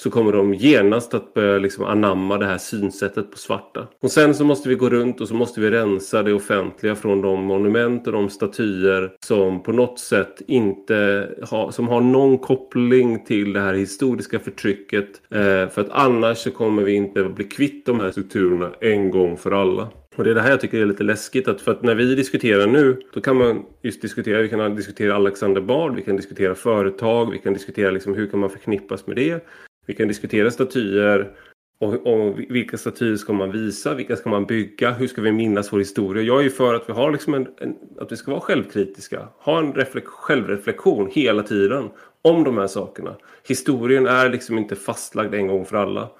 [0.00, 3.86] Så kommer de genast att börja liksom anamma det här synsättet på svarta.
[4.02, 7.22] Och sen så måste vi gå runt och så måste vi rensa det offentliga från
[7.22, 13.24] de monument och de statyer som på något sätt inte har, som har någon koppling
[13.24, 15.08] till det här historiska förtrycket.
[15.30, 19.36] Eh, för att annars så kommer vi inte bli kvitt de här strukturerna en gång
[19.36, 19.88] för alla.
[20.16, 21.48] Och det är det här jag tycker är lite läskigt.
[21.48, 25.14] Att för att när vi diskuterar nu, då kan man just diskutera, vi kan diskutera
[25.14, 29.16] Alexander Bard, vi kan diskutera företag, vi kan diskutera liksom hur kan man förknippas med
[29.16, 29.46] det.
[29.86, 31.30] Vi kan diskutera statyer
[31.78, 35.72] och, och, vilka statyer ska man visa, vilka ska man bygga, hur ska vi minnas
[35.72, 36.22] vår historia.
[36.22, 39.28] Jag är ju för att vi har liksom en, en att vi ska vara självkritiska,
[39.38, 41.90] ha en reflek, självreflektion hela tiden
[42.22, 43.16] om de här sakerna.
[43.48, 46.10] Historien är liksom inte fastlagd en gång för alla.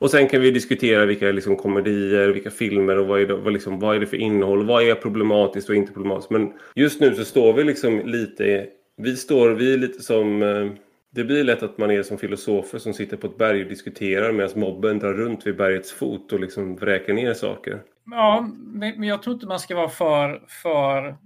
[0.00, 3.52] Och sen kan vi diskutera vilka liksom, komedier, vilka filmer och vad är, det, vad,
[3.52, 4.66] liksom, vad är det för innehåll.
[4.66, 6.30] Vad är problematiskt och inte problematiskt.
[6.30, 8.66] Men just nu så står vi liksom lite...
[8.96, 10.42] Vi står, vi är lite som...
[10.42, 10.66] Eh,
[11.12, 14.32] det blir lätt att man är som filosofer som sitter på ett berg och diskuterar
[14.32, 17.82] medan mobben drar runt vid bergets fot och liksom vräker ner saker.
[18.10, 21.16] Ja, men jag tror inte man ska vara för, för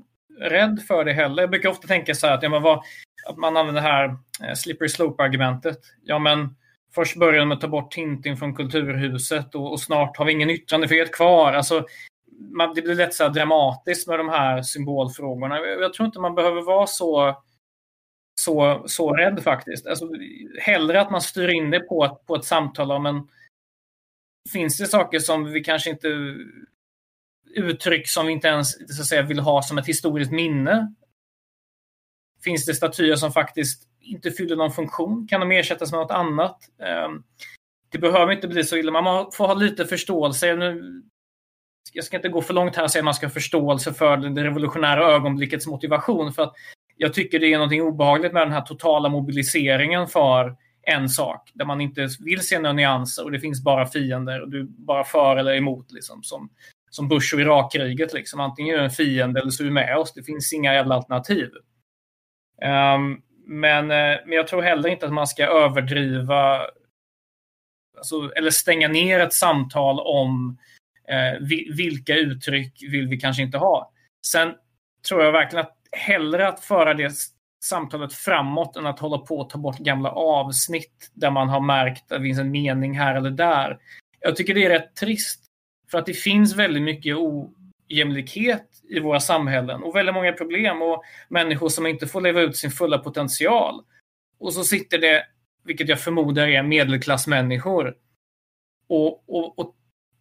[0.40, 1.42] rädd för det heller.
[1.42, 2.82] Jag brukar ofta tänka så här att, ja, men vad,
[3.28, 4.04] att man använder det här
[4.48, 5.78] eh, slippery slope-argumentet.
[6.04, 6.48] Ja, men
[6.94, 10.32] Först började de med att ta bort Tintin från Kulturhuset och, och snart har vi
[10.32, 11.52] ingen yttrandefrihet kvar.
[11.52, 11.86] Alltså,
[12.50, 15.58] man, det blir lätt så dramatiskt med de här symbolfrågorna.
[15.58, 17.42] Jag tror inte man behöver vara så,
[18.40, 19.86] så, så rädd faktiskt.
[19.86, 20.08] Alltså,
[20.60, 23.28] hellre att man styr in det på ett, på ett samtal om en...
[24.52, 26.34] Finns det saker som vi kanske inte...
[27.56, 30.94] Uttryck som vi inte ens så att säga, vill ha som ett historiskt minne?
[32.44, 35.26] Finns det statyer som faktiskt inte fyller någon funktion?
[35.28, 36.58] Kan de ersättas med något annat?
[36.82, 37.22] Ehm,
[37.88, 39.02] det behöver inte bli så illa.
[39.02, 40.46] Man får ha lite förståelse.
[41.92, 44.16] jag ska inte gå för långt här och säga att man ska ha förståelse för
[44.16, 46.32] det revolutionära ögonblickets motivation.
[46.32, 46.54] För att
[46.96, 51.50] jag tycker det är något obehagligt med den här totala mobiliseringen för en sak.
[51.54, 54.42] Där man inte vill se några nyanser och det finns bara fiender.
[54.42, 55.92] Och du är bara för eller emot.
[55.92, 56.50] Liksom, som,
[56.90, 58.12] som Bush och Irakkriget.
[58.12, 58.40] Liksom.
[58.40, 60.12] Antingen är du en fiende eller så är du med oss.
[60.12, 61.50] Det finns inga jävla alternativ.
[62.96, 66.66] Um, men, eh, men jag tror heller inte att man ska överdriva
[67.96, 70.58] alltså, eller stänga ner ett samtal om
[71.08, 73.92] eh, vilka uttryck vill vi kanske inte ha.
[74.26, 74.54] Sen
[75.08, 77.12] tror jag verkligen att hellre att föra det
[77.64, 82.12] samtalet framåt än att hålla på och ta bort gamla avsnitt där man har märkt
[82.12, 83.78] att det finns en mening här eller där.
[84.20, 85.44] Jag tycker det är rätt trist.
[85.90, 87.16] För att det finns väldigt mycket
[87.90, 92.56] ojämlikhet i våra samhällen och väldigt många problem och människor som inte får leva ut
[92.56, 93.84] sin fulla potential.
[94.38, 95.26] Och så sitter det,
[95.64, 97.94] vilket jag förmodar är medelklassmänniskor,
[98.86, 99.74] och, och, och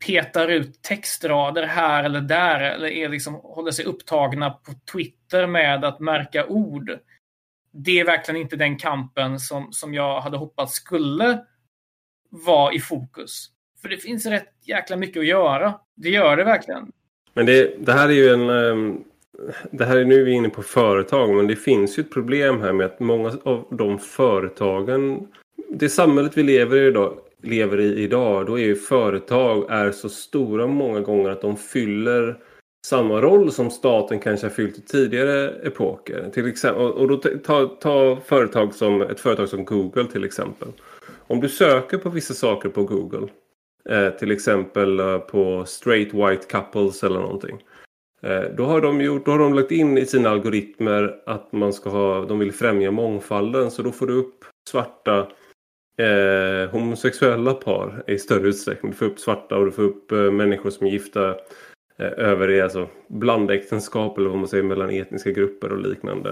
[0.05, 5.85] petar ut textrader här eller där eller är liksom, håller sig upptagna på Twitter med
[5.85, 6.99] att märka ord.
[7.71, 11.45] det är verkligen inte den kampen som, som jag hade hoppats skulle
[12.29, 13.49] vara i fokus.
[13.81, 15.79] För det finns rätt jäkla mycket att göra.
[15.95, 16.91] Det gör det verkligen.
[17.33, 18.49] Men det, det här är ju en...
[18.49, 19.03] Um,
[19.71, 22.61] det här är nu vi är inne på företag men det finns ju ett problem
[22.61, 25.27] här med att många av de företagen...
[25.69, 30.09] Det samhället vi lever i idag, lever i idag då är ju företag är så
[30.09, 32.37] stora många gånger att de fyller
[32.85, 36.29] samma roll som staten kanske har fyllt i tidigare epoker.
[36.33, 40.67] Till exempel, och då ta, ta företag som, ett företag som Google till exempel.
[41.27, 43.27] Om du söker på vissa saker på Google.
[43.89, 47.63] Eh, till exempel eh, på straight white couples eller någonting.
[48.21, 51.73] Eh, då, har de gjort, då har de lagt in i sina algoritmer att man
[51.73, 53.71] ska ha, de vill främja mångfalden.
[53.71, 55.27] Så då får du upp svarta
[55.97, 58.91] eh, homosexuella par i större utsträckning.
[58.91, 61.35] Du får upp svarta och du får upp eh, människor som är gifta
[61.97, 66.29] Eh, över i alltså blandäktenskap eller vad man säger mellan etniska grupper och liknande.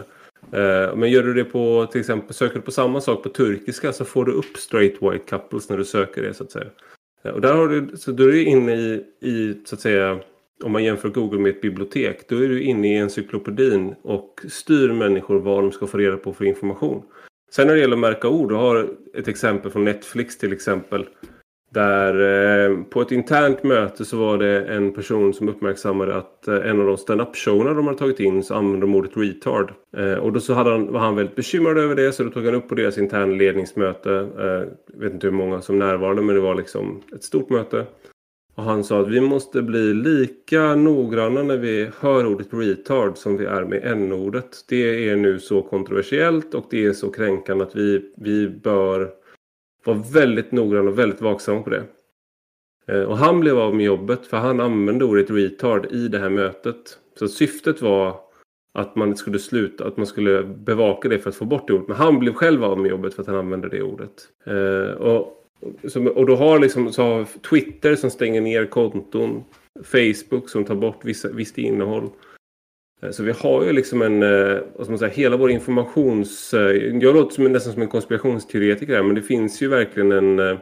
[0.51, 3.93] Eh, men gör du det på till exempel söker du på samma sak på turkiska
[3.93, 6.69] så får du upp straight white couples när du söker det så att säga.
[7.23, 10.19] Och där har du, så då är du inne i, i så att säga
[10.63, 14.89] om man jämför Google med ett bibliotek då är du inne i encyklopedin och styr
[14.93, 17.03] människor vad de ska få reda på för information.
[17.51, 21.05] Sen när det gäller att märka ord, du har ett exempel från Netflix till exempel
[21.73, 22.13] där
[22.69, 26.79] eh, på ett internt möte så var det en person som uppmärksammade att eh, en
[26.79, 29.73] av de stand-up-showerna de hade tagit in så använde de ordet retard.
[29.97, 32.45] Eh, och då så hade han, var han väldigt bekymrad över det så då tog
[32.45, 34.27] han upp på deras interna ledningsmöte.
[34.93, 37.85] Jag vet inte hur många som närvarade men det var liksom ett stort möte.
[38.55, 43.37] Och han sa att vi måste bli lika noggranna när vi hör ordet retard som
[43.37, 44.65] vi är med n-ordet.
[44.69, 49.20] Det är nu så kontroversiellt och det är så kränkande att vi, vi bör
[49.83, 51.83] var väldigt noggrann och väldigt vaksam på det.
[52.87, 56.29] Eh, och han blev av med jobbet för han använde ordet retard i det här
[56.29, 56.97] mötet.
[57.19, 58.19] Så syftet var
[58.73, 61.87] att man skulle sluta, att man skulle bevaka det för att få bort det ordet.
[61.87, 64.27] Men han blev själv av med jobbet för att han använde det ordet.
[64.45, 65.37] Eh, och,
[66.15, 69.43] och då har liksom så har Twitter som stänger ner konton.
[69.83, 72.09] Facebook som tar bort vissa, visst innehåll.
[73.03, 76.53] Eh, så vi har ju liksom en, eh, vad ska man säga, hela vår informations...
[76.53, 76.71] Eh,
[77.01, 80.57] jag låter som, nästan som en konspirationsteoretiker här, men det finns ju verkligen en,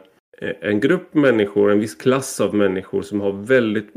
[0.62, 3.90] en grupp människor, en viss klass av människor som har väldigt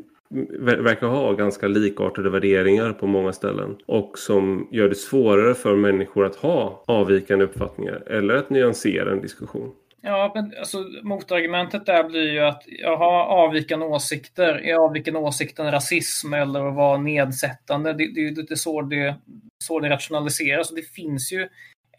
[0.59, 3.76] verkar ha ganska likartade värderingar på många ställen.
[3.86, 9.20] Och som gör det svårare för människor att ha avvikande uppfattningar eller att nyansera en
[9.20, 9.70] diskussion.
[10.05, 16.35] Ja, men alltså, motargumentet där blir ju att jaha, avvikande åsikter, är avvikande åsikten rasism
[16.35, 17.93] eller att vara nedsättande?
[17.93, 19.17] Det, det är ju lite så det,
[19.65, 20.71] så det rationaliseras.
[20.71, 21.49] Och det finns ju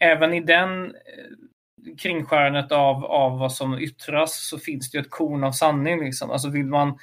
[0.00, 5.10] även i den eh, kringskärandet av, av vad som yttras så finns det ju ett
[5.10, 6.04] korn av sanning.
[6.04, 6.30] Liksom.
[6.30, 6.98] Alltså vill man,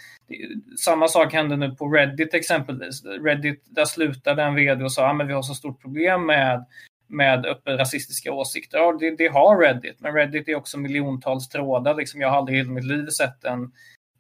[0.80, 3.04] samma sak hände nu på Reddit exempelvis.
[3.06, 6.66] Reddit, där slutade en vd och sa att ah, vi har så stort problem med
[7.12, 8.78] med öppet rasistiska åsikter.
[8.78, 11.96] Ja, det, det, har Reddit, men Reddit är också miljontals trådar.
[11.96, 12.22] Liksom.
[12.22, 13.72] Jag har aldrig i hela mitt liv sett en,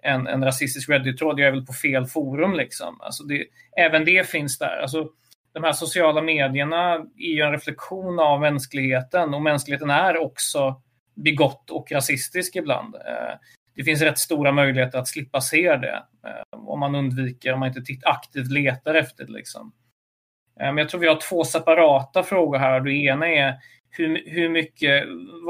[0.01, 1.39] en, en rasistisk Reddit-tråd.
[1.39, 2.53] Jag är väl på fel forum.
[2.53, 3.01] Liksom.
[3.01, 3.45] Alltså det,
[3.77, 4.81] även det finns där.
[4.81, 5.09] Alltså,
[5.53, 10.81] de här sociala medierna är ju en reflektion av mänskligheten och mänskligheten är också
[11.15, 12.95] bigott och rasistisk ibland.
[12.95, 13.37] Eh,
[13.75, 17.77] det finns rätt stora möjligheter att slippa se det eh, om man undviker, om man
[17.77, 19.31] inte aktivt letar efter det.
[19.31, 19.71] Liksom.
[20.61, 22.79] Eh, men jag tror vi har två separata frågor här.
[22.79, 23.53] Det ena är
[23.89, 25.03] hur, hur mycket,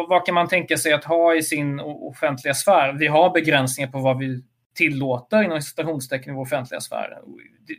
[0.08, 2.94] vad kan man tänka sig att ha i sin offentliga sfär?
[2.94, 4.44] Vi har begränsningar på vad vi
[4.76, 7.18] tillåter inom citationstecken i vår offentliga sfär.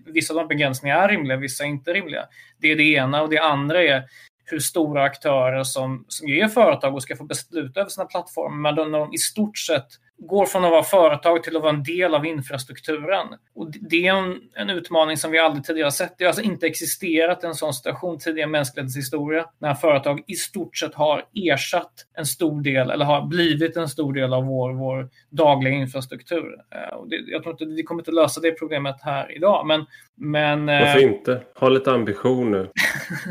[0.07, 2.25] Vissa av de begränsningarna är rimliga, vissa är inte rimliga.
[2.59, 3.23] Det är det ena.
[3.23, 4.05] Och det andra är
[4.45, 8.75] hur stora aktörer som, som är företag och ska få besluta över sina plattformar, men
[8.75, 9.87] de, de i stort sett
[10.27, 13.27] går från att vara företag till att vara en del av infrastrukturen.
[13.55, 16.15] Och det är en, en utmaning som vi aldrig tidigare sett.
[16.19, 20.35] Det har alltså inte existerat en sån situation tidigare i mänsklighetens historia när företag i
[20.35, 24.73] stort sett har ersatt en stor del eller har blivit en stor del av vår,
[24.73, 26.57] vår dagliga infrastruktur.
[26.75, 29.67] Eh, och det, jag tror inte vi kommer inte lösa det problemet här idag.
[29.67, 31.43] Men, men, eh, Varför inte?
[31.55, 32.69] Ha lite ambition nu.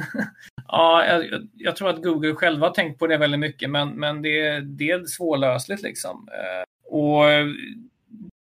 [0.68, 4.22] ja, jag, jag, tror att Google själva har tänkt på det väldigt mycket men, men
[4.22, 5.84] det, det är svårlösligt.
[5.84, 6.28] Liksom.
[6.92, 7.48] Och eh,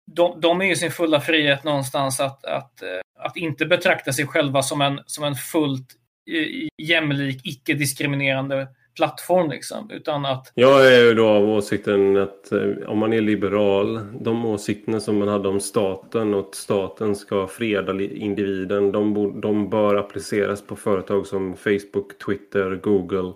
[0.05, 2.89] de, de är i sin fulla frihet någonstans att, att, eh,
[3.19, 5.87] att inte betrakta sig själva som en, som en fullt
[6.31, 9.49] eh, jämlik, icke-diskriminerande plattform.
[9.49, 10.51] Liksom, utan att...
[10.55, 12.51] Jag är ju då av åsikten att
[12.87, 17.47] om man är liberal, de åsikterna som man hade om staten och att staten ska
[17.47, 23.33] freda individen, de, de bör appliceras på företag som Facebook, Twitter, Google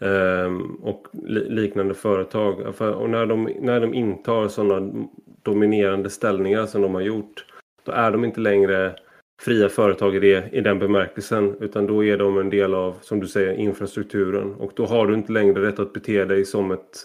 [0.00, 1.06] Ehm, och
[1.48, 2.60] liknande företag.
[2.80, 5.06] Och när de, när de intar sådana
[5.42, 7.44] dominerande ställningar som de har gjort.
[7.84, 8.94] Då är de inte längre
[9.42, 11.56] fria företag i, det, i den bemärkelsen.
[11.60, 14.54] Utan då är de en del av, som du säger, infrastrukturen.
[14.54, 16.98] Och då har du inte längre rätt att bete dig som ett,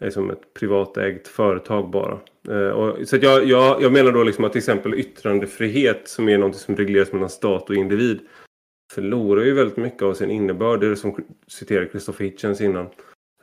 [0.00, 2.18] eh, som ett privatägt företag bara.
[2.48, 6.38] Eh, och, så jag, jag, jag menar då liksom att till exempel yttrandefrihet som är
[6.38, 8.20] något som regleras mellan stat och individ
[8.92, 10.80] förlorar ju väldigt mycket av sin innebörd.
[10.80, 12.86] Det är det som citerar Christopher Hitchens innan.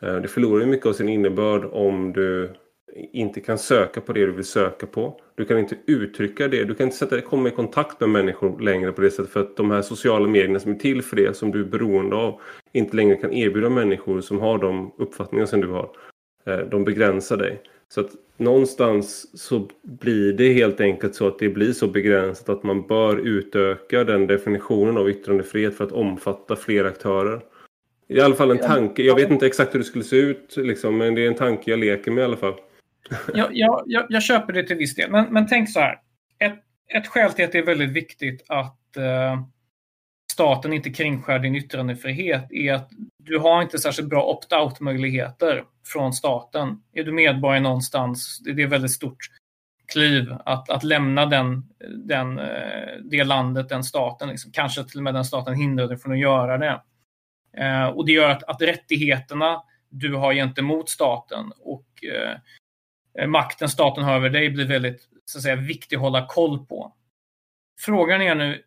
[0.02, 2.54] Eh, det förlorar ju mycket av sin innebörd om du
[2.96, 5.22] inte kan söka på det du vill söka på.
[5.36, 6.64] Du kan inte uttrycka det.
[6.64, 9.32] Du kan inte sätta, komma i kontakt med människor längre på det sättet.
[9.32, 12.16] För att de här sociala medierna som är till för det, som du är beroende
[12.16, 12.42] av,
[12.72, 15.90] inte längre kan erbjuda människor som har de uppfattningar som du har.
[16.46, 17.62] Eh, de begränsar dig.
[17.88, 22.64] Så att någonstans så blir det helt enkelt så att det blir så begränsat att
[22.64, 27.42] man bör utöka den definitionen av yttrandefrihet för att omfatta fler aktörer.
[28.08, 29.04] I alla fall en tanke.
[29.04, 31.72] Jag vet inte exakt hur det skulle se ut, liksom, men det är en tanke
[31.72, 32.54] jag leker med i alla fall.
[33.34, 36.00] jag, jag, jag, jag köper det till viss del, men, men tänk så här.
[36.40, 36.60] Ett,
[36.94, 39.44] ett skäl till att det är väldigt viktigt att uh,
[40.36, 46.14] staten inte kringskär din yttrandefrihet är att du har inte särskilt bra opt-out möjligheter från
[46.14, 46.82] staten.
[46.94, 49.18] Är du medborgare någonstans, det är ett väldigt stort
[49.88, 51.64] kliv att, att lämna den,
[52.06, 54.30] den, eh, det landet, den staten.
[54.30, 54.52] Liksom.
[54.52, 56.82] Kanske till och med den staten hindrar dig från att göra det.
[57.58, 64.04] Eh, och det gör att, att rättigheterna du har gentemot staten och eh, makten staten
[64.04, 66.94] har över dig blir väldigt så att säga, viktig att hålla koll på.
[67.80, 68.64] Frågan är nu,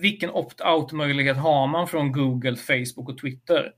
[0.00, 3.72] vilken opt-out möjlighet har man från Google, Facebook och Twitter?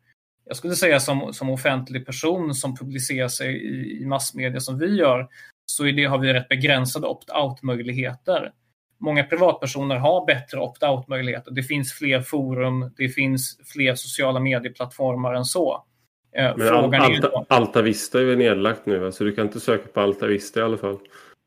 [0.44, 4.96] Jag skulle säga som, som offentlig person som publicerar sig i, i massmedia som vi
[4.96, 5.28] gör,
[5.66, 8.52] så i det har vi rätt begränsade opt-out möjligheter.
[9.00, 11.50] Många privatpersoner har bättre opt-out möjligheter.
[11.50, 15.84] Det finns fler forum, det finns fler sociala medieplattformar än så.
[16.36, 19.60] Eh, Men Frågan Alta, är Alta Vista är väl nedlagt nu, så du kan inte
[19.60, 20.98] söka på Alta Vista i alla fall.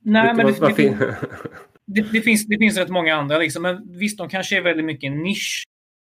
[0.03, 1.15] Nej, men det, det,
[1.88, 3.38] det, det, finns, det finns rätt många andra.
[3.38, 3.63] Liksom.
[3.63, 5.63] Men visst, de kanske är väldigt mycket en nisch.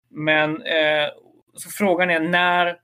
[0.10, 1.08] Men eh,
[1.54, 2.76] så frågan är när,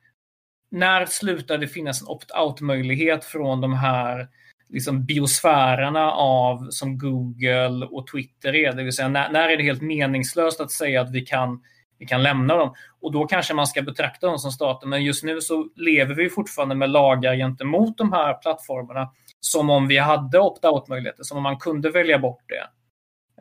[0.71, 4.27] när slutar det finnas en opt-out-möjlighet från de här
[4.69, 8.73] liksom biosfärerna av som Google och Twitter är.
[8.73, 11.61] Det vill säga när, när är det helt meningslöst att säga att vi kan,
[11.99, 12.73] vi kan lämna dem?
[13.01, 14.87] Och då kanske man ska betrakta dem som stater.
[14.87, 19.87] Men just nu så lever vi fortfarande med lagar gentemot de här plattformarna som om
[19.87, 22.67] vi hade opt-out möjligheter, som om man kunde välja bort det.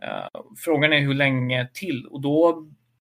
[0.03, 2.67] Eh, frågan är hur länge till och då,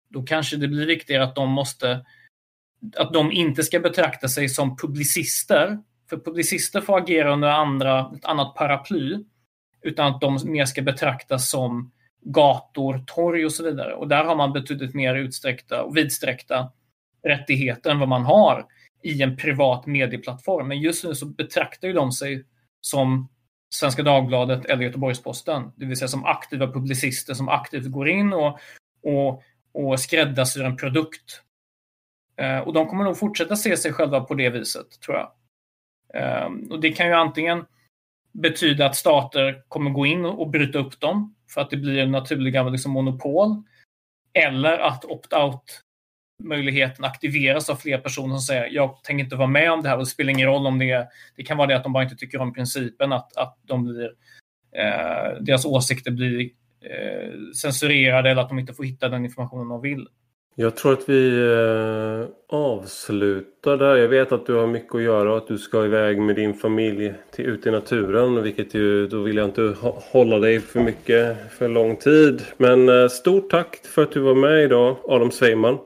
[0.09, 2.05] då kanske det blir viktigare att de måste
[2.97, 5.77] att de inte ska betrakta sig som publicister
[6.09, 9.23] för publicister får agera under andra, ett annat paraply.
[9.81, 13.93] Utan att de mer ska betraktas som gator, torg och så vidare.
[13.93, 16.71] Och där har man betydligt mer utsträckta och vidsträckta
[17.23, 18.65] rättigheter än vad man har
[19.03, 20.67] i en privat medieplattform.
[20.67, 22.45] Men just nu så betraktar ju de sig
[22.81, 23.29] som
[23.69, 25.71] Svenska Dagbladet eller Göteborgs-Posten.
[25.75, 28.59] Det vill säga som aktiva publicister som aktivt går in och,
[29.03, 31.41] och, och skräddarsyr en produkt.
[32.37, 35.31] Eh, och de kommer nog fortsätta se sig själva på det viset, tror jag.
[36.13, 37.65] Ehm, och det kan ju antingen
[38.31, 42.11] betyda att stater kommer gå in och bryta upp dem för att det blir en
[42.11, 43.63] naturliga liksom, monopol.
[44.33, 45.81] Eller att opt-out
[46.43, 49.95] möjligheten aktiveras av fler personer som säger jag tänker inte vara med om det här
[49.95, 52.03] och det spelar ingen roll om det är, det kan vara det att de bara
[52.03, 54.11] inte tycker om principen att, att de blir,
[54.71, 56.41] eh, deras åsikter blir
[56.81, 60.07] eh, censurerade eller att de inte får hitta den informationen de vill.
[60.59, 63.95] Jag tror att vi eh, avslutar där.
[63.95, 66.53] Jag vet att du har mycket att göra och att du ska iväg med din
[66.53, 68.43] familj till, ut i naturen.
[68.43, 69.75] Vilket ju, då vill jag inte
[70.11, 72.41] hålla dig för mycket för lång tid.
[72.57, 75.77] Men eh, stort tack för att du var med idag, Adam Sveiman.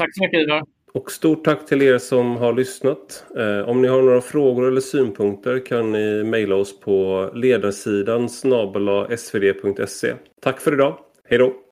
[0.00, 0.62] Tack så mycket Ivar.
[0.92, 3.24] Och stort tack till er som har lyssnat.
[3.36, 9.16] Eh, om ni har några frågor eller synpunkter kan ni mejla oss på ledarsidan snabela
[9.16, 10.14] svd.se.
[10.42, 10.98] Tack för idag.
[11.28, 11.69] Hej då!